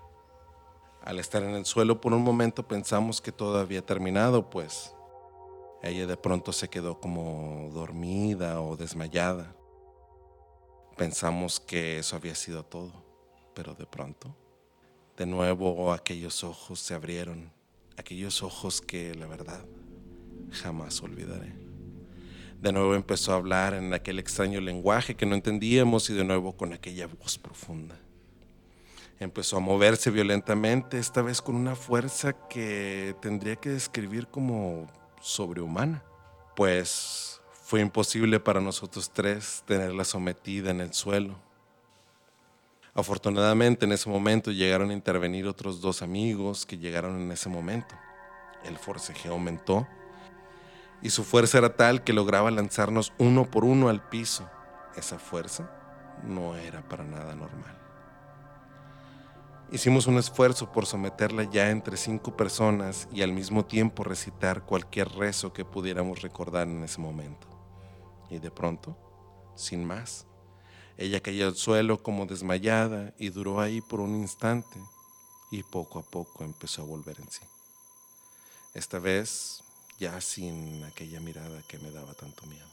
Al 1.03 1.19
estar 1.19 1.43
en 1.43 1.55
el 1.55 1.65
suelo 1.65 2.01
por 2.01 2.13
un 2.13 2.23
momento 2.23 2.67
pensamos 2.67 3.21
que 3.21 3.31
todo 3.31 3.59
había 3.59 3.85
terminado, 3.85 4.49
pues 4.49 4.93
ella 5.81 6.07
de 6.07 6.17
pronto 6.17 6.51
se 6.51 6.69
quedó 6.69 6.99
como 6.99 7.69
dormida 7.71 8.61
o 8.61 8.75
desmayada. 8.75 9.55
Pensamos 10.99 11.61
que 11.61 11.97
eso 11.99 12.17
había 12.17 12.35
sido 12.35 12.65
todo, 12.65 12.91
pero 13.55 13.73
de 13.73 13.85
pronto 13.85 14.35
de 15.17 15.25
nuevo 15.25 15.93
aquellos 15.93 16.43
ojos 16.43 16.81
se 16.81 16.93
abrieron, 16.93 17.53
aquellos 17.95 18.43
ojos 18.43 18.81
que 18.81 19.15
la 19.15 19.25
verdad 19.25 19.63
jamás 20.51 21.01
olvidaré. 21.01 21.53
De 22.59 22.73
nuevo 22.73 22.95
empezó 22.95 23.31
a 23.31 23.37
hablar 23.37 23.75
en 23.75 23.93
aquel 23.93 24.19
extraño 24.19 24.59
lenguaje 24.59 25.15
que 25.15 25.25
no 25.25 25.35
entendíamos 25.35 26.09
y 26.09 26.15
de 26.15 26.25
nuevo 26.25 26.57
con 26.57 26.73
aquella 26.73 27.07
voz 27.07 27.37
profunda. 27.37 27.97
Empezó 29.21 29.55
a 29.55 29.61
moverse 29.61 30.11
violentamente, 30.11 30.99
esta 30.99 31.21
vez 31.21 31.41
con 31.41 31.55
una 31.55 31.77
fuerza 31.77 32.33
que 32.49 33.15
tendría 33.21 33.55
que 33.55 33.69
describir 33.69 34.27
como 34.27 34.87
sobrehumana, 35.21 36.03
pues 36.57 37.28
fue 37.69 37.81
imposible 37.81 38.39
para 38.39 38.59
nosotros 38.59 39.11
tres 39.13 39.63
tenerla 39.67 40.03
sometida 40.03 40.71
en 40.71 40.81
el 40.81 40.93
suelo 40.93 41.35
Afortunadamente 42.99 43.85
en 43.85 43.91
ese 43.91 44.09
momento 44.09 44.51
llegaron 44.51 44.89
a 44.89 44.93
intervenir 44.93 45.47
otros 45.47 45.79
dos 45.79 46.01
amigos 46.01 46.65
que 46.65 46.77
llegaron 46.77 47.21
en 47.21 47.31
ese 47.31 47.47
momento. 47.47 47.95
El 48.65 48.77
forcejeo 48.77 49.33
aumentó 49.33 49.87
y 51.01 51.11
su 51.11 51.23
fuerza 51.23 51.59
era 51.59 51.75
tal 51.75 52.03
que 52.03 52.11
lograba 52.11 52.51
lanzarnos 52.51 53.13
uno 53.17 53.49
por 53.49 53.63
uno 53.63 53.87
al 53.87 54.01
piso. 54.09 54.49
Esa 54.97 55.19
fuerza 55.19 55.71
no 56.23 56.55
era 56.55 56.81
para 56.89 57.03
nada 57.03 57.35
normal. 57.35 57.77
Hicimos 59.71 60.07
un 60.07 60.17
esfuerzo 60.17 60.71
por 60.71 60.87
someterla 60.87 61.43
ya 61.43 61.69
entre 61.69 61.95
cinco 61.95 62.35
personas 62.35 63.07
y 63.13 63.21
al 63.21 63.31
mismo 63.31 63.63
tiempo 63.63 64.03
recitar 64.03 64.63
cualquier 64.63 65.07
rezo 65.09 65.53
que 65.53 65.63
pudiéramos 65.63 66.23
recordar 66.23 66.67
en 66.67 66.83
ese 66.83 66.99
momento. 66.99 67.58
Y 68.29 68.39
de 68.39 68.51
pronto, 68.51 68.97
sin 69.55 69.85
más, 69.85 70.25
ella 70.97 71.21
cayó 71.21 71.47
al 71.47 71.55
suelo 71.55 72.03
como 72.03 72.25
desmayada 72.25 73.13
y 73.17 73.29
duró 73.29 73.61
ahí 73.61 73.81
por 73.81 74.01
un 74.01 74.15
instante 74.15 74.79
y 75.51 75.63
poco 75.63 75.99
a 75.99 76.03
poco 76.03 76.43
empezó 76.43 76.81
a 76.81 76.85
volver 76.85 77.19
en 77.19 77.31
sí. 77.31 77.41
Esta 78.73 78.99
vez 78.99 79.63
ya 79.99 80.19
sin 80.21 80.83
aquella 80.83 81.19
mirada 81.19 81.61
que 81.67 81.79
me 81.79 81.91
daba 81.91 82.13
tanto 82.13 82.45
miedo. 82.45 82.67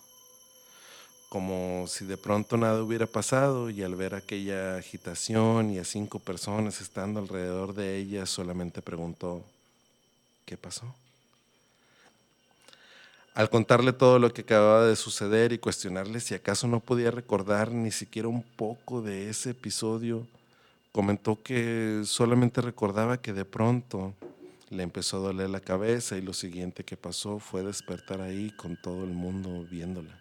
Como 1.29 1.87
si 1.89 2.05
de 2.05 2.17
pronto 2.17 2.57
nada 2.57 2.83
hubiera 2.83 3.07
pasado 3.07 3.71
y 3.71 3.83
al 3.83 3.97
ver 3.97 4.15
aquella 4.15 4.77
agitación 4.77 5.71
y 5.71 5.79
a 5.79 5.85
cinco 5.85 6.19
personas 6.19 6.81
estando 6.81 7.19
alrededor 7.21 7.75
de 7.75 7.97
ella 7.97 8.27
solamente 8.27 8.83
preguntó, 8.83 9.45
¿qué 10.45 10.57
pasó? 10.57 10.95
Al 13.37 13.51
contarle 13.51 13.93
todo 13.93 14.19
lo 14.19 14.33
que 14.33 14.41
acababa 14.41 14.87
de 14.87 14.97
suceder 14.97 15.53
y 15.53 15.59
cuestionarle 15.59 16.21
si 16.21 16.35
acaso 16.35 16.67
no 16.69 16.81
podía 16.81 17.11
recordar 17.11 17.71
ni 17.71 17.91
siquiera 17.91 18.29
un 18.29 18.43
poco 18.43 19.03
de 19.03 19.29
ese 19.29 19.51
episodio, 19.51 20.27
comentó 20.91 21.43
que 21.43 22.01
solamente 22.07 22.63
recordaba 22.63 23.21
que 23.21 23.35
de 23.35 23.45
pronto 23.45 24.15
le 24.71 24.83
empezó 24.83 25.19
a 25.19 25.21
doler 25.21 25.51
la 25.51 25.61
cabeza 25.61 26.17
y 26.17 26.23
lo 26.23 26.33
siguiente 26.33 26.83
que 26.83 26.97
pasó 26.97 27.39
fue 27.39 27.63
despertar 27.63 28.23
ahí 28.23 28.53
con 28.57 28.75
todo 28.81 29.05
el 29.05 29.11
mundo 29.11 29.67
viéndola. 29.71 30.19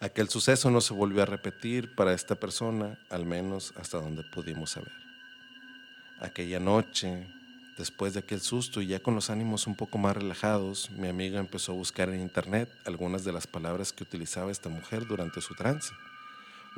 Aquel 0.00 0.30
suceso 0.30 0.70
no 0.70 0.80
se 0.80 0.94
volvió 0.94 1.24
a 1.24 1.26
repetir 1.26 1.94
para 1.94 2.14
esta 2.14 2.36
persona, 2.36 2.98
al 3.10 3.26
menos 3.26 3.74
hasta 3.76 4.00
donde 4.00 4.22
pudimos 4.34 4.70
saber. 4.70 4.92
Aquella 6.20 6.58
noche, 6.58 7.26
Después 7.76 8.14
de 8.14 8.20
aquel 8.20 8.40
susto 8.40 8.80
y 8.80 8.86
ya 8.86 9.00
con 9.00 9.14
los 9.14 9.28
ánimos 9.28 9.66
un 9.66 9.76
poco 9.76 9.98
más 9.98 10.16
relajados, 10.16 10.90
mi 10.92 11.08
amiga 11.08 11.38
empezó 11.38 11.72
a 11.72 11.74
buscar 11.74 12.08
en 12.08 12.20
internet 12.20 12.70
algunas 12.86 13.22
de 13.22 13.32
las 13.32 13.46
palabras 13.46 13.92
que 13.92 14.02
utilizaba 14.02 14.50
esta 14.50 14.70
mujer 14.70 15.06
durante 15.06 15.42
su 15.42 15.54
trance, 15.54 15.92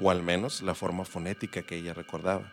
o 0.01 0.11
al 0.11 0.25
menos 0.25 0.61
la 0.61 0.75
forma 0.75 1.05
fonética 1.05 1.63
que 1.63 1.77
ella 1.77 1.95
recordaba. 1.95 2.51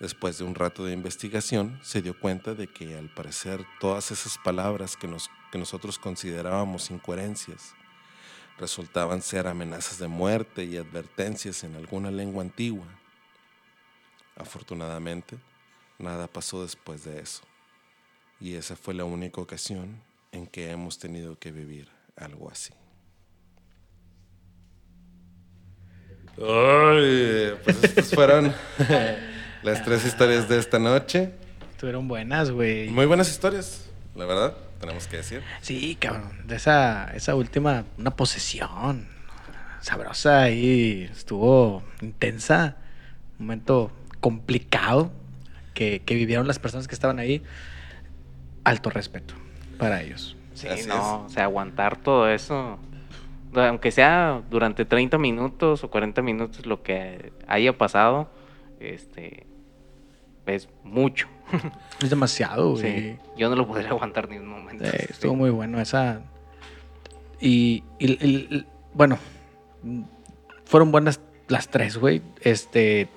Después 0.00 0.36
de 0.38 0.44
un 0.44 0.56
rato 0.56 0.84
de 0.84 0.92
investigación, 0.92 1.78
se 1.82 2.02
dio 2.02 2.18
cuenta 2.18 2.54
de 2.54 2.66
que 2.66 2.98
al 2.98 3.08
parecer 3.08 3.64
todas 3.78 4.10
esas 4.10 4.36
palabras 4.38 4.96
que, 4.96 5.08
que 5.52 5.58
nosotros 5.58 5.96
considerábamos 5.96 6.90
incoherencias 6.90 7.72
resultaban 8.58 9.22
ser 9.22 9.46
amenazas 9.46 10.00
de 10.00 10.08
muerte 10.08 10.64
y 10.64 10.76
advertencias 10.76 11.62
en 11.62 11.76
alguna 11.76 12.10
lengua 12.10 12.42
antigua. 12.42 12.86
Afortunadamente, 14.36 15.38
Nada 15.98 16.26
pasó 16.26 16.62
después 16.62 17.04
de 17.04 17.20
eso. 17.20 17.42
Y 18.40 18.54
esa 18.54 18.76
fue 18.76 18.94
la 18.94 19.04
única 19.04 19.40
ocasión 19.40 20.00
en 20.32 20.46
que 20.46 20.70
hemos 20.70 20.98
tenido 20.98 21.38
que 21.38 21.52
vivir 21.52 21.88
algo 22.16 22.50
así. 22.50 22.72
pues 26.36 27.84
estas 27.84 28.10
fueron 28.12 28.52
las 29.62 29.84
tres 29.84 30.04
historias 30.04 30.48
de 30.48 30.58
esta 30.58 30.78
noche. 30.78 31.32
estuvieron 31.70 32.08
buenas, 32.08 32.50
güey. 32.50 32.88
Muy 32.88 33.06
buenas 33.06 33.30
historias, 33.30 33.88
la 34.16 34.26
verdad, 34.26 34.56
tenemos 34.80 35.06
que 35.06 35.18
decir. 35.18 35.42
Sí, 35.62 35.96
cabrón. 36.00 36.46
De 36.46 36.56
esa, 36.56 37.12
esa 37.14 37.36
última, 37.36 37.84
una 37.96 38.16
posesión 38.16 39.08
sabrosa 39.80 40.42
ahí, 40.42 41.08
estuvo 41.12 41.84
intensa. 42.00 42.78
Un 43.38 43.46
momento 43.46 43.92
complicado 44.20 45.12
que, 45.74 46.00
que 46.00 46.14
vivieron 46.14 46.46
las 46.46 46.58
personas 46.58 46.88
que 46.88 46.94
estaban 46.94 47.18
ahí. 47.18 47.42
Alto 48.64 48.88
respeto 48.90 49.34
para 49.78 50.00
ellos. 50.02 50.36
Sí, 50.54 50.68
Así 50.68 50.88
no, 50.88 51.24
o 51.24 51.28
sea, 51.28 51.44
aguantar 51.44 51.96
todo 51.98 52.28
eso, 52.30 52.78
aunque 53.54 53.90
sea 53.90 54.40
durante 54.50 54.84
30 54.84 55.18
minutos 55.18 55.84
o 55.84 55.90
40 55.90 56.22
minutos 56.22 56.64
lo 56.64 56.82
que 56.82 57.32
haya 57.48 57.76
pasado, 57.76 58.30
este, 58.80 59.46
es 60.46 60.68
mucho. 60.82 61.28
Es 62.02 62.10
demasiado, 62.10 62.72
güey. 62.72 62.82
Sí, 62.82 63.16
yo 63.36 63.48
no 63.50 63.56
lo 63.56 63.66
podría 63.66 63.90
aguantar 63.90 64.28
ni 64.28 64.38
un 64.38 64.46
momento. 64.48 64.84
Sí. 64.84 64.96
estuvo 65.10 65.34
muy 65.34 65.50
bueno 65.50 65.80
esa. 65.80 66.20
Y, 67.40 67.82
y- 67.98 68.12
y- 68.12 68.48
y- 68.50 68.66
bueno, 68.94 69.18
fueron 70.64 70.90
buenas 70.92 71.20
las 71.48 71.68
tres, 71.68 71.96
güey. 71.98 72.22
Este. 72.40 73.08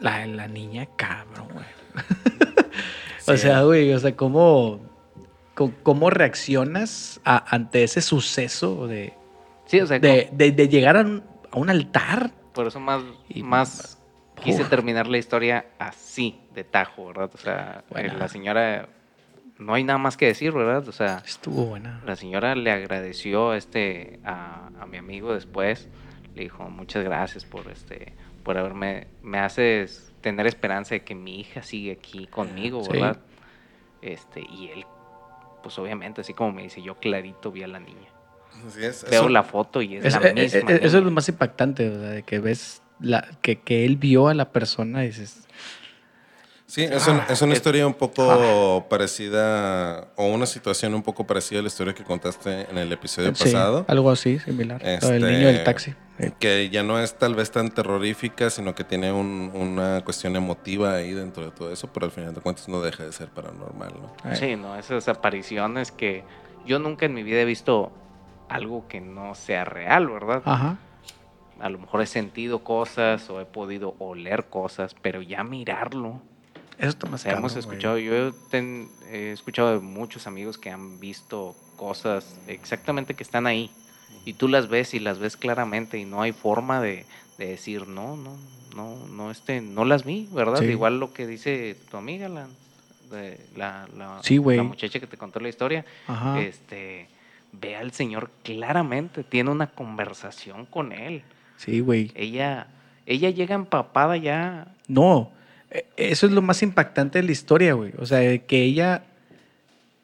La, 0.00 0.26
la 0.26 0.46
niña, 0.48 0.86
cabrón, 0.96 1.48
güey. 1.52 1.66
o 3.28 3.36
sea, 3.36 3.62
güey, 3.62 3.92
o 3.92 3.98
sea, 3.98 4.14
¿cómo, 4.16 4.80
cómo 5.82 6.10
reaccionas 6.10 7.20
a- 7.24 7.44
ante 7.54 7.82
ese 7.84 8.00
suceso 8.02 8.86
de, 8.86 9.14
Sí, 9.66 9.80
o 9.80 9.86
sea, 9.86 9.98
de, 9.98 10.28
de- 10.32 10.52
de 10.52 10.68
llegar 10.68 10.96
a 10.96 11.00
un, 11.00 11.22
a 11.50 11.58
un 11.58 11.70
altar? 11.70 12.30
por 12.52 12.66
eso 12.66 12.80
más, 12.80 13.02
Y- 13.28 13.42
más 13.42 13.98
quise 14.42 14.64
terminar 14.64 15.06
la 15.08 15.18
historia 15.18 15.66
así, 15.78 16.40
de 16.54 16.62
tajo, 16.64 17.06
¿verdad? 17.06 17.30
O 17.34 17.38
sea, 17.38 17.80
eh, 17.80 17.92
Buena. 17.92 18.14
la 18.14 18.28
señora, 18.28 18.88
no 19.58 19.74
hay 19.74 19.82
nada 19.84 19.98
más 19.98 20.16
que 20.16 20.26
decir, 20.26 20.52
¿verdad? 20.52 20.86
O 20.88 20.92
sea, 20.92 21.22
Estuvo 21.26 21.64
buena. 21.66 22.00
La 22.06 22.16
señora 22.16 22.54
le 22.54 22.70
agradeció 22.70 23.54
este 23.54 24.20
a, 24.24 24.68
a 24.80 24.86
mi 24.86 24.98
amigo 24.98 25.34
después. 25.34 25.88
Le 26.34 26.42
dijo, 26.44 26.64
muchas 26.70 27.02
gracias 27.02 27.44
por 27.46 27.66
este, 27.70 28.12
por 28.46 28.56
haberme, 28.58 29.08
me 29.22 29.40
haces 29.40 30.12
tener 30.20 30.46
esperanza 30.46 30.94
de 30.94 31.02
que 31.02 31.16
mi 31.16 31.40
hija 31.40 31.62
sigue 31.64 31.90
aquí 31.92 32.28
conmigo, 32.28 32.82
Sí. 32.84 32.92
¿verdad? 32.92 33.18
Este, 34.02 34.40
y 34.40 34.68
él, 34.72 34.86
pues 35.64 35.76
obviamente, 35.80 36.20
así 36.20 36.32
como 36.32 36.52
me 36.52 36.62
dice, 36.62 36.80
yo 36.80 36.94
clarito 36.94 37.50
vi 37.50 37.64
a 37.64 37.66
la 37.66 37.80
niña. 37.80 38.08
Así 38.66 38.84
es. 38.84 39.04
Veo 39.10 39.22
Eso- 39.22 39.28
la 39.28 39.42
foto 39.42 39.82
y 39.82 39.96
es, 39.96 40.04
Es- 40.04 40.14
la 40.14 40.28
eh, 40.28 40.30
eh, 40.36 40.42
misma. 40.44 40.72
eh, 40.72 40.80
eso 40.82 40.98
es 40.98 41.04
lo 41.04 41.10
más 41.10 41.28
impactante, 41.28 41.88
o 41.90 42.00
sea, 42.00 42.10
de 42.10 42.22
que 42.22 42.38
ves 42.38 42.82
la, 43.00 43.28
que, 43.42 43.58
que 43.60 43.84
él 43.84 43.96
vio 43.96 44.28
a 44.28 44.34
la 44.34 44.52
persona 44.52 45.02
y 45.04 45.08
dices, 45.08 45.42
Sí, 46.66 46.82
es, 46.84 47.06
un- 47.08 47.20
es 47.28 47.42
una 47.42 47.52
es- 47.52 47.58
historia 47.58 47.84
un 47.86 47.94
poco 47.94 48.86
parecida, 48.88 50.08
o 50.16 50.26
una 50.26 50.46
situación 50.46 50.94
un 50.94 51.02
poco 51.02 51.26
parecida 51.26 51.58
a 51.58 51.62
la 51.62 51.68
historia 51.68 51.94
que 51.94 52.04
contaste 52.04 52.66
en 52.70 52.78
el 52.78 52.92
episodio 52.92 53.34
sí, 53.34 53.44
pasado. 53.44 53.84
algo 53.88 54.10
así, 54.10 54.38
similar. 54.38 54.80
Del 54.82 54.94
Este, 54.94 55.18
niño 55.20 55.46
del 55.48 55.64
taxi. 55.64 55.94
Eh, 56.18 56.32
Que 56.38 56.70
ya 56.70 56.82
no 56.82 56.98
es 56.98 57.18
tal 57.18 57.34
vez 57.34 57.50
tan 57.50 57.70
terrorífica, 57.70 58.48
sino 58.50 58.74
que 58.74 58.84
tiene 58.84 59.12
un- 59.12 59.50
una 59.54 60.02
cuestión 60.04 60.34
emotiva 60.36 60.94
ahí 60.94 61.12
dentro 61.12 61.44
de 61.44 61.50
todo 61.50 61.70
eso, 61.72 61.88
pero 61.92 62.06
al 62.06 62.12
final 62.12 62.34
de 62.34 62.40
cuentas 62.40 62.68
no 62.68 62.80
deja 62.80 63.04
de 63.04 63.12
ser 63.12 63.28
paranormal, 63.28 63.92
¿no? 64.00 64.34
Sí, 64.34 64.56
no, 64.56 64.76
esas 64.76 65.08
apariciones 65.08 65.92
que 65.92 66.24
yo 66.64 66.78
nunca 66.78 67.04
en 67.06 67.14
mi 67.14 67.22
vida 67.22 67.40
he 67.40 67.44
visto 67.44 67.92
algo 68.48 68.86
que 68.88 69.00
no 69.00 69.34
sea 69.34 69.64
real, 69.64 70.06
¿verdad? 70.08 70.42
Ajá. 70.44 70.78
a 71.58 71.70
lo 71.70 71.78
mejor 71.78 72.02
he 72.02 72.06
sentido 72.06 72.62
cosas 72.62 73.30
o 73.30 73.40
he 73.40 73.46
podido 73.46 73.94
oler 73.98 74.44
cosas, 74.44 74.94
pero 75.00 75.22
ya 75.22 75.42
mirarlo. 75.42 76.20
Eso 76.78 76.90
está 76.90 77.06
O 77.06 77.10
más 77.12 77.22
sea, 77.22 77.32
hemos 77.32 77.56
escuchado, 77.56 77.96
yo 77.96 78.34
ten- 78.50 78.90
he 79.10 79.32
escuchado 79.32 79.72
de 79.72 79.78
muchos 79.80 80.26
amigos 80.26 80.58
que 80.58 80.68
han 80.70 81.00
visto 81.00 81.56
cosas 81.76 82.38
exactamente 82.46 83.14
que 83.14 83.22
están 83.22 83.46
ahí 83.46 83.70
y 84.24 84.32
tú 84.34 84.48
las 84.48 84.68
ves 84.68 84.94
y 84.94 84.98
las 85.00 85.18
ves 85.18 85.36
claramente 85.36 85.98
y 85.98 86.04
no 86.04 86.22
hay 86.22 86.32
forma 86.32 86.80
de, 86.80 87.04
de 87.38 87.46
decir 87.46 87.86
no, 87.88 88.16
no, 88.16 88.36
no, 88.74 89.06
no, 89.08 89.30
este, 89.30 89.60
no 89.60 89.84
las 89.84 90.04
vi, 90.04 90.28
¿verdad? 90.32 90.58
Sí. 90.60 90.66
Igual 90.66 90.98
lo 91.00 91.12
que 91.12 91.26
dice 91.26 91.76
tu 91.90 91.96
amiga, 91.96 92.28
la, 92.28 92.46
de- 93.10 93.38
la, 93.56 93.88
la, 93.96 94.18
Sí, 94.22 94.38
la 94.44 94.62
muchacha 94.62 94.98
que 95.00 95.06
te 95.06 95.16
contó 95.16 95.40
la 95.40 95.48
historia, 95.48 95.84
Ajá. 96.06 96.40
este, 96.40 97.08
ve 97.52 97.76
al 97.76 97.92
señor 97.92 98.30
claramente, 98.42 99.22
tiene 99.24 99.50
una 99.50 99.68
conversación 99.68 100.66
con 100.66 100.92
él. 100.92 101.22
Sí, 101.56 101.80
güey. 101.80 102.10
Ella, 102.14 102.66
ella 103.06 103.30
llega 103.30 103.54
empapada 103.54 104.16
ya. 104.16 104.66
No, 104.88 105.30
eh, 105.70 105.86
eso 105.96 106.26
es 106.26 106.32
lo 106.32 106.42
más 106.42 106.62
impactante 106.62 107.20
de 107.20 107.24
la 107.24 107.32
historia, 107.32 107.72
güey. 107.74 107.92
O 107.98 108.04
sea, 108.06 108.38
que 108.38 108.62
ella, 108.62 109.04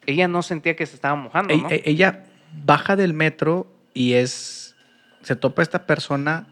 Ella 0.05 0.27
no 0.27 0.41
sentía 0.41 0.75
que 0.75 0.85
se 0.85 0.95
estaba 0.95 1.15
mojando, 1.15 1.53
e- 1.53 1.57
¿no? 1.57 1.69
e- 1.69 1.83
ella 1.85 2.25
baja 2.65 2.95
del 2.95 3.13
metro 3.13 3.67
y 3.93 4.13
es, 4.13 4.75
se 5.21 5.35
topa 5.35 5.61
esta 5.61 5.85
persona 5.85 6.45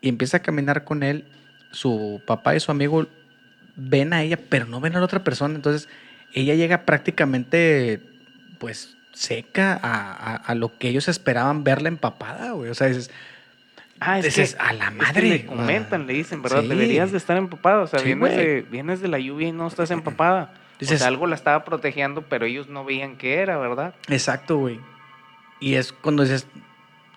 y 0.00 0.08
empieza 0.08 0.38
a 0.38 0.40
caminar 0.42 0.84
con 0.84 1.02
él. 1.02 1.24
Su 1.70 2.20
papá 2.26 2.54
y 2.54 2.60
su 2.60 2.70
amigo 2.70 3.06
ven 3.76 4.12
a 4.12 4.22
ella, 4.22 4.38
pero 4.48 4.66
no 4.66 4.80
ven 4.80 4.94
a 4.96 4.98
la 4.98 5.04
otra 5.06 5.24
persona. 5.24 5.54
Entonces, 5.54 5.88
ella 6.34 6.54
llega 6.54 6.84
prácticamente, 6.84 8.00
pues, 8.58 8.96
seca 9.14 9.78
a, 9.82 10.12
a- 10.12 10.36
a 10.36 10.54
lo 10.54 10.76
que 10.78 10.88
ellos 10.88 11.08
esperaban 11.08 11.64
verla 11.64 11.88
empapada, 11.88 12.52
güey. 12.52 12.70
O 12.70 12.74
sea, 12.74 12.88
dices, 12.88 13.10
ah, 14.00 14.18
es 14.18 14.24
dices, 14.26 14.54
que, 14.54 14.60
a 14.62 14.72
la 14.72 14.84
es 14.86 14.90
que 14.90 14.96
madre. 14.96 15.28
le 15.28 15.46
comentan, 15.46 16.06
le 16.06 16.12
dicen, 16.14 16.42
¿verdad? 16.42 16.62
Sí. 16.62 16.68
Deberías 16.68 17.12
de 17.12 17.18
estar 17.18 17.36
empapada. 17.36 17.82
O 17.82 17.86
sea, 17.86 18.00
Sí, 18.00 18.06
vienes, 18.06 18.36
de, 18.36 18.66
vienes 18.70 19.00
de 19.00 19.08
la 19.08 19.18
lluvia 19.18 19.48
y 19.48 19.52
no 19.52 19.66
estás 19.66 19.90
empapada. 19.90 20.52
Dices- 20.80 20.96
o 20.96 20.98
sea, 20.98 21.08
algo 21.08 21.26
la 21.26 21.36
estaba 21.36 21.64
protegiendo, 21.64 22.22
pero 22.22 22.44
ellos 22.46 22.68
no 22.68 22.84
veían 22.84 23.16
qué 23.16 23.36
era, 23.36 23.56
¿verdad? 23.58 23.94
Exacto, 24.08 24.56
güey. 24.58 24.80
Y 25.62 25.74
es 25.76 25.92
cuando 25.92 26.22
dices, 26.24 26.46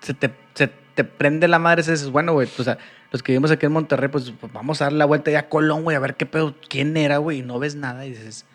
se 0.01 0.13
te, 0.13 0.31
se 0.53 0.67
te 0.67 1.03
prende 1.03 1.47
la 1.47 1.59
madre, 1.59 1.81
dices, 1.81 2.09
bueno, 2.09 2.33
güey, 2.33 2.47
o 2.57 2.63
sea, 2.63 2.77
los 3.11 3.23
que 3.23 3.31
vivimos 3.31 3.49
aquí 3.51 3.65
en 3.65 3.71
Monterrey, 3.71 4.07
pues, 4.09 4.31
pues, 4.39 4.53
vamos 4.53 4.81
a 4.81 4.85
dar 4.85 4.93
la 4.93 5.05
vuelta 5.05 5.31
ya 5.31 5.39
a 5.39 5.49
Colón, 5.49 5.83
güey, 5.83 5.97
a 5.97 5.99
ver 5.99 6.15
qué 6.15 6.25
pedo, 6.25 6.55
quién 6.69 6.95
era, 6.95 7.17
güey, 7.17 7.39
y 7.39 7.41
no 7.41 7.57
ves 7.59 7.75
nada 7.75 8.05
y 8.05 8.09
dices, 8.11 8.45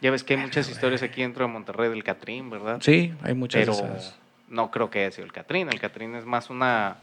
Ya 0.00 0.10
ves 0.10 0.22
que 0.24 0.34
hay 0.34 0.40
muchas 0.40 0.68
historias 0.70 1.02
aquí 1.02 1.22
dentro 1.22 1.46
de 1.46 1.52
Monterrey 1.52 1.90
del 1.90 2.04
Catrín, 2.04 2.48
¿verdad? 2.50 2.78
sí, 2.80 3.12
hay 3.22 3.34
muchas 3.34 3.60
pero 3.60 3.72
esas. 3.72 4.16
no 4.48 4.70
creo 4.70 4.88
que 4.90 5.00
haya 5.00 5.10
sido 5.10 5.24
el 5.26 5.32
Catrín. 5.32 5.68
El 5.68 5.80
Catrín 5.80 6.14
es 6.14 6.24
más 6.26 6.48
una. 6.50 6.98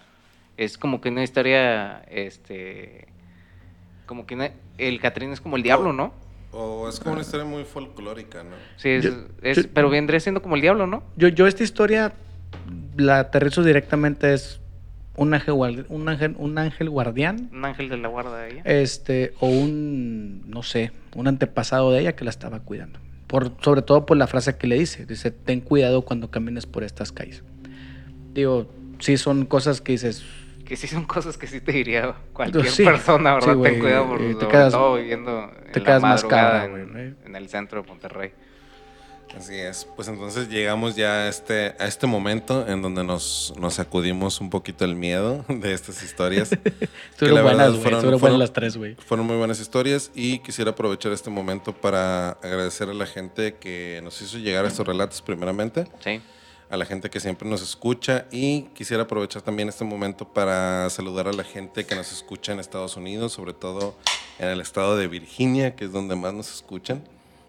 Es 0.58 0.78
como 0.78 1.02
que 1.02 1.10
una 1.10 1.24
historia. 1.24 2.04
Este. 2.10 3.08
Como 4.06 4.26
que 4.26 4.36
una- 4.36 4.52
el 4.78 5.00
Catrín 5.00 5.32
es 5.32 5.42
como 5.42 5.56
el 5.58 5.64
diablo, 5.64 5.92
¿no? 5.94 6.14
O 6.54 6.90
es 6.90 7.00
como 7.00 7.14
una 7.14 7.22
historia 7.22 7.46
muy 7.46 7.64
folclórica, 7.64 8.44
¿no? 8.44 8.56
Sí, 8.78 8.90
es, 8.90 9.04
Yo- 9.06 9.12
es- 9.42 9.58
yo- 9.58 9.64
pero 9.74 9.90
vendría 9.90 10.20
siendo 10.20 10.42
como 10.42 10.56
el 10.56 10.62
diablo, 10.62 10.86
¿no? 10.88 11.04
Yo, 11.16 11.28
yo 11.30 11.48
esta 11.48 11.64
historia 11.64 12.14
la 12.98 13.20
aterrizo 13.20 13.64
directamente, 13.64 14.34
es 14.34 14.60
un 15.16 15.34
ángel, 15.34 15.86
un 15.90 16.10
ángel, 16.10 16.36
un 16.38 16.58
ángel 16.58 16.90
guardián, 16.90 17.50
Un 17.54 17.64
ángel 17.66 17.90
de 17.90 17.98
la 17.98 18.08
guarda 18.10 18.38
de 18.40 18.52
ella. 18.52 18.62
este, 18.66 19.34
o 19.40 19.48
un, 19.48 20.44
no 20.50 20.62
sé, 20.64 20.92
un 21.16 21.28
antepasado 21.28 21.92
de 21.92 22.02
ella 22.02 22.16
que 22.16 22.24
la 22.26 22.30
estaba 22.32 22.60
cuidando. 22.60 23.00
Por, 23.28 23.54
sobre 23.62 23.82
todo 23.82 24.06
por 24.06 24.18
la 24.18 24.28
frase 24.28 24.58
que 24.58 24.68
le 24.68 24.78
dice, 24.78 25.06
dice, 25.06 25.32
ten 25.32 25.62
cuidado 25.62 26.02
cuando 26.02 26.30
camines 26.32 26.66
por 26.66 26.84
estas 26.84 27.14
calles. 27.14 27.44
Digo, 28.34 28.70
sí 29.00 29.16
son 29.18 29.46
cosas 29.46 29.80
que 29.80 29.94
dices, 29.94 30.24
Que 30.72 30.78
sí 30.78 30.88
son 30.88 31.04
cosas 31.04 31.38
que 31.38 31.48
sí 31.48 31.60
te 31.60 31.74
diría 31.74 32.16
cualquier 32.32 32.66
Sí, 32.70 32.86
persona, 32.86 33.34
¿verdad? 33.34 33.56
sí, 33.58 33.62
Ten 33.62 33.80
cuidado 33.82 34.08
por 34.08 34.22
eh, 34.22 34.36
te 34.36 34.48
quedas- 34.48 34.72
todo 34.72 34.96
viviendo 34.96 35.52
en 35.66 35.72
te 35.74 35.80
la 35.82 35.86
quedas 35.86 36.02
más 36.02 36.24
madrugada 36.24 36.50
cabra, 36.62 36.64
en, 36.66 36.72
güey, 36.92 37.04
¿eh? 37.08 37.14
en 37.26 37.36
el 37.36 37.50
centro 37.50 37.82
de 37.82 37.88
Monterrey. 37.90 38.32
Así 39.38 39.56
es. 39.60 39.86
Pues 39.98 40.08
entonces 40.08 40.48
llegamos 40.48 40.96
ya 40.96 41.24
a 41.24 41.28
este, 41.28 41.76
a 41.78 41.88
este 41.88 42.08
momento 42.08 42.66
en 42.70 42.82
donde 42.82 43.04
nos, 43.04 43.54
nos 43.60 43.74
sacudimos 43.74 44.40
un 44.40 44.50
poquito 44.50 44.86
el 44.86 44.96
miedo 44.96 45.44
de 45.50 45.74
estas 45.74 46.02
historias. 46.04 46.52
estuvieron 47.12 47.36
la 47.36 47.42
buenas, 47.42 47.68
fueron- 47.76 47.76
estuvieron 47.76 48.02
fueron- 48.02 48.20
buenas 48.22 48.40
las 48.40 48.54
tres, 48.54 48.78
güey. 48.78 48.96
Fueron 48.96 49.28
muy 49.28 49.36
buenas 49.36 49.60
historias 49.60 50.10
y 50.16 50.40
quisiera 50.40 50.72
aprovechar 50.72 51.12
este 51.12 51.30
momento 51.30 51.74
para 51.74 52.30
agradecer 52.42 52.88
a 52.88 52.94
la 52.94 53.06
gente 53.08 53.56
que 53.56 54.00
nos 54.06 54.22
hizo 54.22 54.38
llegar 54.38 54.64
estos 54.66 54.88
relatos 54.88 55.22
primeramente, 55.22 55.84
Sí. 56.02 56.22
A 56.72 56.78
la 56.78 56.86
gente 56.86 57.10
que 57.10 57.20
siempre 57.20 57.48
nos 57.50 57.62
escucha 57.62 58.26
y 58.32 58.62
quisiera 58.74 59.04
aprovechar 59.04 59.42
también 59.42 59.68
este 59.68 59.84
momento 59.84 60.26
para 60.26 60.90
saludar 60.90 61.28
a 61.28 61.34
la 61.34 61.44
gente 61.44 61.86
que 61.86 61.96
nos 61.96 62.14
escucha 62.14 62.54
en 62.54 62.60
Estados 62.62 62.96
Unidos, 62.96 63.34
sobre 63.34 63.54
todo 63.54 63.96
en 64.40 64.48
el 64.48 64.62
estado 64.62 64.96
de 64.96 65.08
Virginia, 65.08 65.76
que 65.76 65.86
es 65.86 65.92
donde 65.92 66.16
más 66.16 66.34
nos 66.34 66.54
escuchan. 66.54 67.04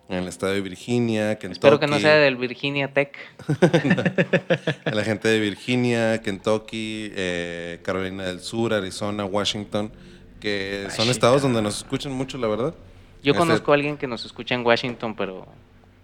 En 0.09 0.19
el 0.19 0.29
estado 0.29 0.53
de 0.53 0.61
Virginia, 0.61 1.39
Kentucky. 1.39 1.53
Espero 1.53 1.79
que 1.79 1.87
no 1.87 2.01
sea 2.01 2.17
del 2.17 2.37
Virginia 2.37 2.93
Tech. 2.93 3.17
a 4.85 4.91
la 4.91 5.05
gente 5.05 5.29
de 5.29 5.39
Virginia, 5.39 6.21
Kentucky, 6.21 7.13
eh, 7.15 7.79
Carolina 7.85 8.25
del 8.25 8.41
Sur, 8.41 8.75
Arizona, 8.75 9.25
Washington, 9.25 9.93
que 10.41 10.89
son 10.91 11.09
estados 11.09 11.43
donde 11.43 11.63
nos 11.63 11.79
escuchan 11.79 12.13
mucho, 12.13 12.37
la 12.39 12.49
verdad. 12.49 12.75
Yo 13.23 13.31
Este- 13.33 13.39
conozco 13.39 13.71
a 13.71 13.77
alguien 13.77 13.97
que 13.97 14.09
nos 14.09 14.25
escucha 14.25 14.57
en 14.57 14.67
Washington, 14.67 15.15
pero 15.15 15.47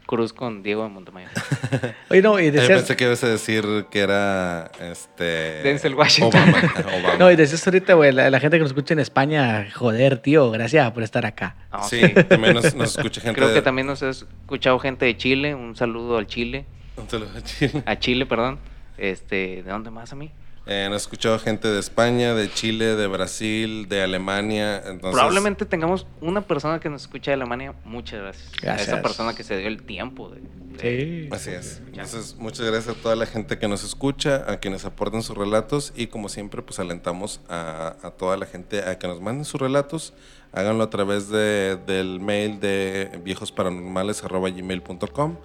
Cruz 0.09 0.33
con 0.33 0.63
Diego 0.63 0.83
de 0.85 0.89
Montemayor. 0.89 1.31
Oye, 2.11 2.23
no, 2.23 2.41
y 2.41 2.47
Yo 2.47 2.53
decías, 2.53 2.79
pensé 2.79 2.97
que 2.97 3.05
ibas 3.05 3.23
a 3.23 3.29
decir 3.29 3.65
que 3.91 4.01
era 4.01 4.71
este 4.81 5.63
Denzel 5.63 5.95
Washington. 5.95 6.41
Obama. 6.49 6.75
Obama. 6.99 7.17
no, 7.19 7.31
y 7.31 7.37
decías 7.37 7.65
ahorita, 7.67 7.93
güey, 7.93 8.13
la, 8.13 8.31
la 8.31 8.41
gente 8.41 8.57
que 8.57 8.63
nos 8.63 8.71
escucha 8.71 8.95
en 8.95 9.01
España, 9.01 9.69
joder, 9.75 10.19
tío, 10.19 10.51
gracias 10.51 10.91
por 10.93 11.03
estar 11.03 11.27
acá. 11.27 11.55
Sí, 11.89 12.01
también 12.29 12.55
nos, 12.55 12.75
nos 12.75 12.97
escucha 12.97 13.21
gente 13.21 13.37
Creo 13.37 13.49
de- 13.49 13.55
que 13.55 13.63
también 13.63 13.87
nos 13.87 14.03
ha 14.03 14.09
escuchado 14.09 14.79
gente 14.79 15.05
de 15.05 15.15
Chile. 15.17 15.55
Un 15.55 15.77
saludo 15.77 16.17
al 16.17 16.27
Chile. 16.27 16.65
Un 16.97 17.09
saludo 17.09 17.31
a 17.37 17.43
Chile. 17.43 17.83
A 17.85 17.99
Chile, 17.99 18.25
perdón. 18.27 18.59
Este, 18.97 19.63
¿de 19.63 19.71
dónde 19.71 19.91
más 19.91 20.11
a 20.13 20.17
mí? 20.17 20.33
Eh, 20.71 20.85
nos 20.91 20.95
ha 20.95 20.97
escuchado 21.05 21.39
gente 21.39 21.67
de 21.67 21.81
España, 21.81 22.35
de 22.35 22.53
Chile, 22.53 22.95
de 22.95 23.07
Brasil, 23.07 23.89
de 23.89 24.03
Alemania. 24.03 24.77
Entonces, 24.85 25.13
Probablemente 25.15 25.65
tengamos 25.65 26.07
una 26.21 26.43
persona 26.43 26.79
que 26.79 26.91
nos 26.91 27.01
escucha 27.03 27.31
de 27.31 27.37
Alemania. 27.37 27.73
Muchas 27.85 28.21
gracias. 28.21 28.49
A 28.59 28.61
Gracias. 28.61 28.89
esa 28.89 29.01
persona 29.03 29.35
que 29.35 29.45
se 29.45 29.57
dio 29.57 29.67
el 29.67 29.83
tiempo 29.83 30.29
de, 30.29 30.41
de- 30.43 30.59
Sí. 30.79 31.29
Así 31.33 31.51
es. 31.51 31.81
Entonces, 31.87 32.37
muchas 32.39 32.67
gracias 32.67 32.95
a 32.97 33.01
toda 33.01 33.17
la 33.17 33.25
gente 33.27 33.59
que 33.59 33.67
nos 33.67 33.83
escucha, 33.83 34.45
a 34.47 34.59
quienes 34.59 34.85
aportan 34.85 35.23
sus 35.23 35.37
relatos 35.37 35.93
y 35.97 36.07
como 36.09 36.29
siempre, 36.29 36.61
pues 36.63 36.79
alentamos 36.79 37.41
a, 37.49 37.97
a 38.03 38.11
toda 38.11 38.37
la 38.37 38.45
gente 38.47 38.83
a 38.83 38.99
que 38.99 39.09
nos 39.09 39.21
manden 39.23 39.45
sus 39.47 39.59
relatos. 39.61 40.13
Háganlo 40.53 40.85
a 40.85 40.91
través 40.91 41.31
de, 41.31 41.79
del 41.87 42.21
mail 42.21 42.61
de 42.61 43.19
viejosparanormales.gmail.com 43.25 45.37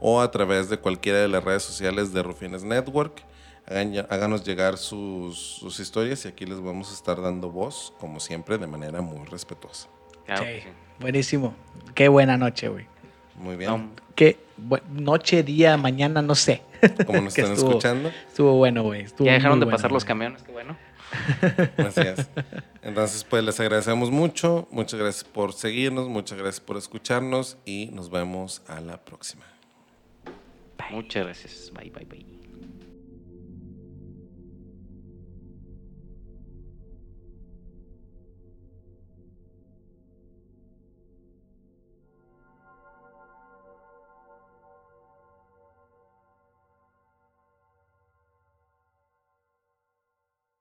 o 0.00 0.20
a 0.20 0.30
través 0.30 0.68
de 0.68 0.76
cualquiera 0.78 1.20
de 1.20 1.28
las 1.28 1.42
redes 1.44 1.62
sociales 1.62 2.12
de 2.12 2.22
Rufines 2.22 2.64
Network. 2.64 3.22
Háganos 3.66 4.44
llegar 4.44 4.76
sus, 4.76 5.38
sus 5.38 5.78
historias 5.80 6.24
y 6.24 6.28
aquí 6.28 6.44
les 6.46 6.60
vamos 6.60 6.90
a 6.90 6.94
estar 6.94 7.20
dando 7.22 7.50
voz, 7.50 7.92
como 8.00 8.20
siempre, 8.20 8.58
de 8.58 8.66
manera 8.66 9.00
muy 9.00 9.24
respetuosa. 9.26 9.88
Claro 10.26 10.44
Sí. 10.44 10.60
Buenísimo. 11.00 11.54
Qué 11.94 12.08
buena 12.08 12.36
noche, 12.36 12.68
güey. 12.68 12.86
Muy 13.36 13.56
bien. 13.56 13.70
No, 13.70 13.90
Qué 14.14 14.36
noche, 14.90 15.42
día, 15.42 15.76
mañana, 15.76 16.20
no 16.22 16.34
sé. 16.34 16.62
como 17.06 17.20
nos 17.22 17.36
están 17.36 17.52
estuvo- 17.54 17.70
escuchando. 17.70 18.10
Estuvo 18.28 18.56
bueno, 18.56 18.82
güey. 18.82 19.02
estuvo 19.02 19.26
ya 19.26 19.32
dejaron 19.34 19.58
de 19.58 19.64
bueno, 19.64 19.76
pasar 19.78 19.90
los 19.90 20.04
güey. 20.04 20.08
camiones, 20.08 20.42
qué 20.42 20.52
bueno. 20.52 20.76
Así 21.78 22.00
es. 22.00 22.28
Entonces, 22.82 23.24
pues 23.24 23.42
les 23.44 23.58
agradecemos 23.60 24.10
mucho. 24.10 24.68
Muchas 24.70 24.98
gracias 25.00 25.24
por 25.24 25.52
seguirnos, 25.54 26.08
muchas 26.08 26.38
gracias 26.38 26.60
por 26.60 26.76
escucharnos 26.76 27.56
y 27.64 27.86
nos 27.92 28.10
vemos 28.10 28.62
a 28.68 28.80
la 28.80 28.98
próxima. 28.98 29.44
Muchas 30.90 31.24
gracias. 31.24 31.72
Bye, 31.74 31.90
bye, 31.90 32.04
bye. 32.04 32.41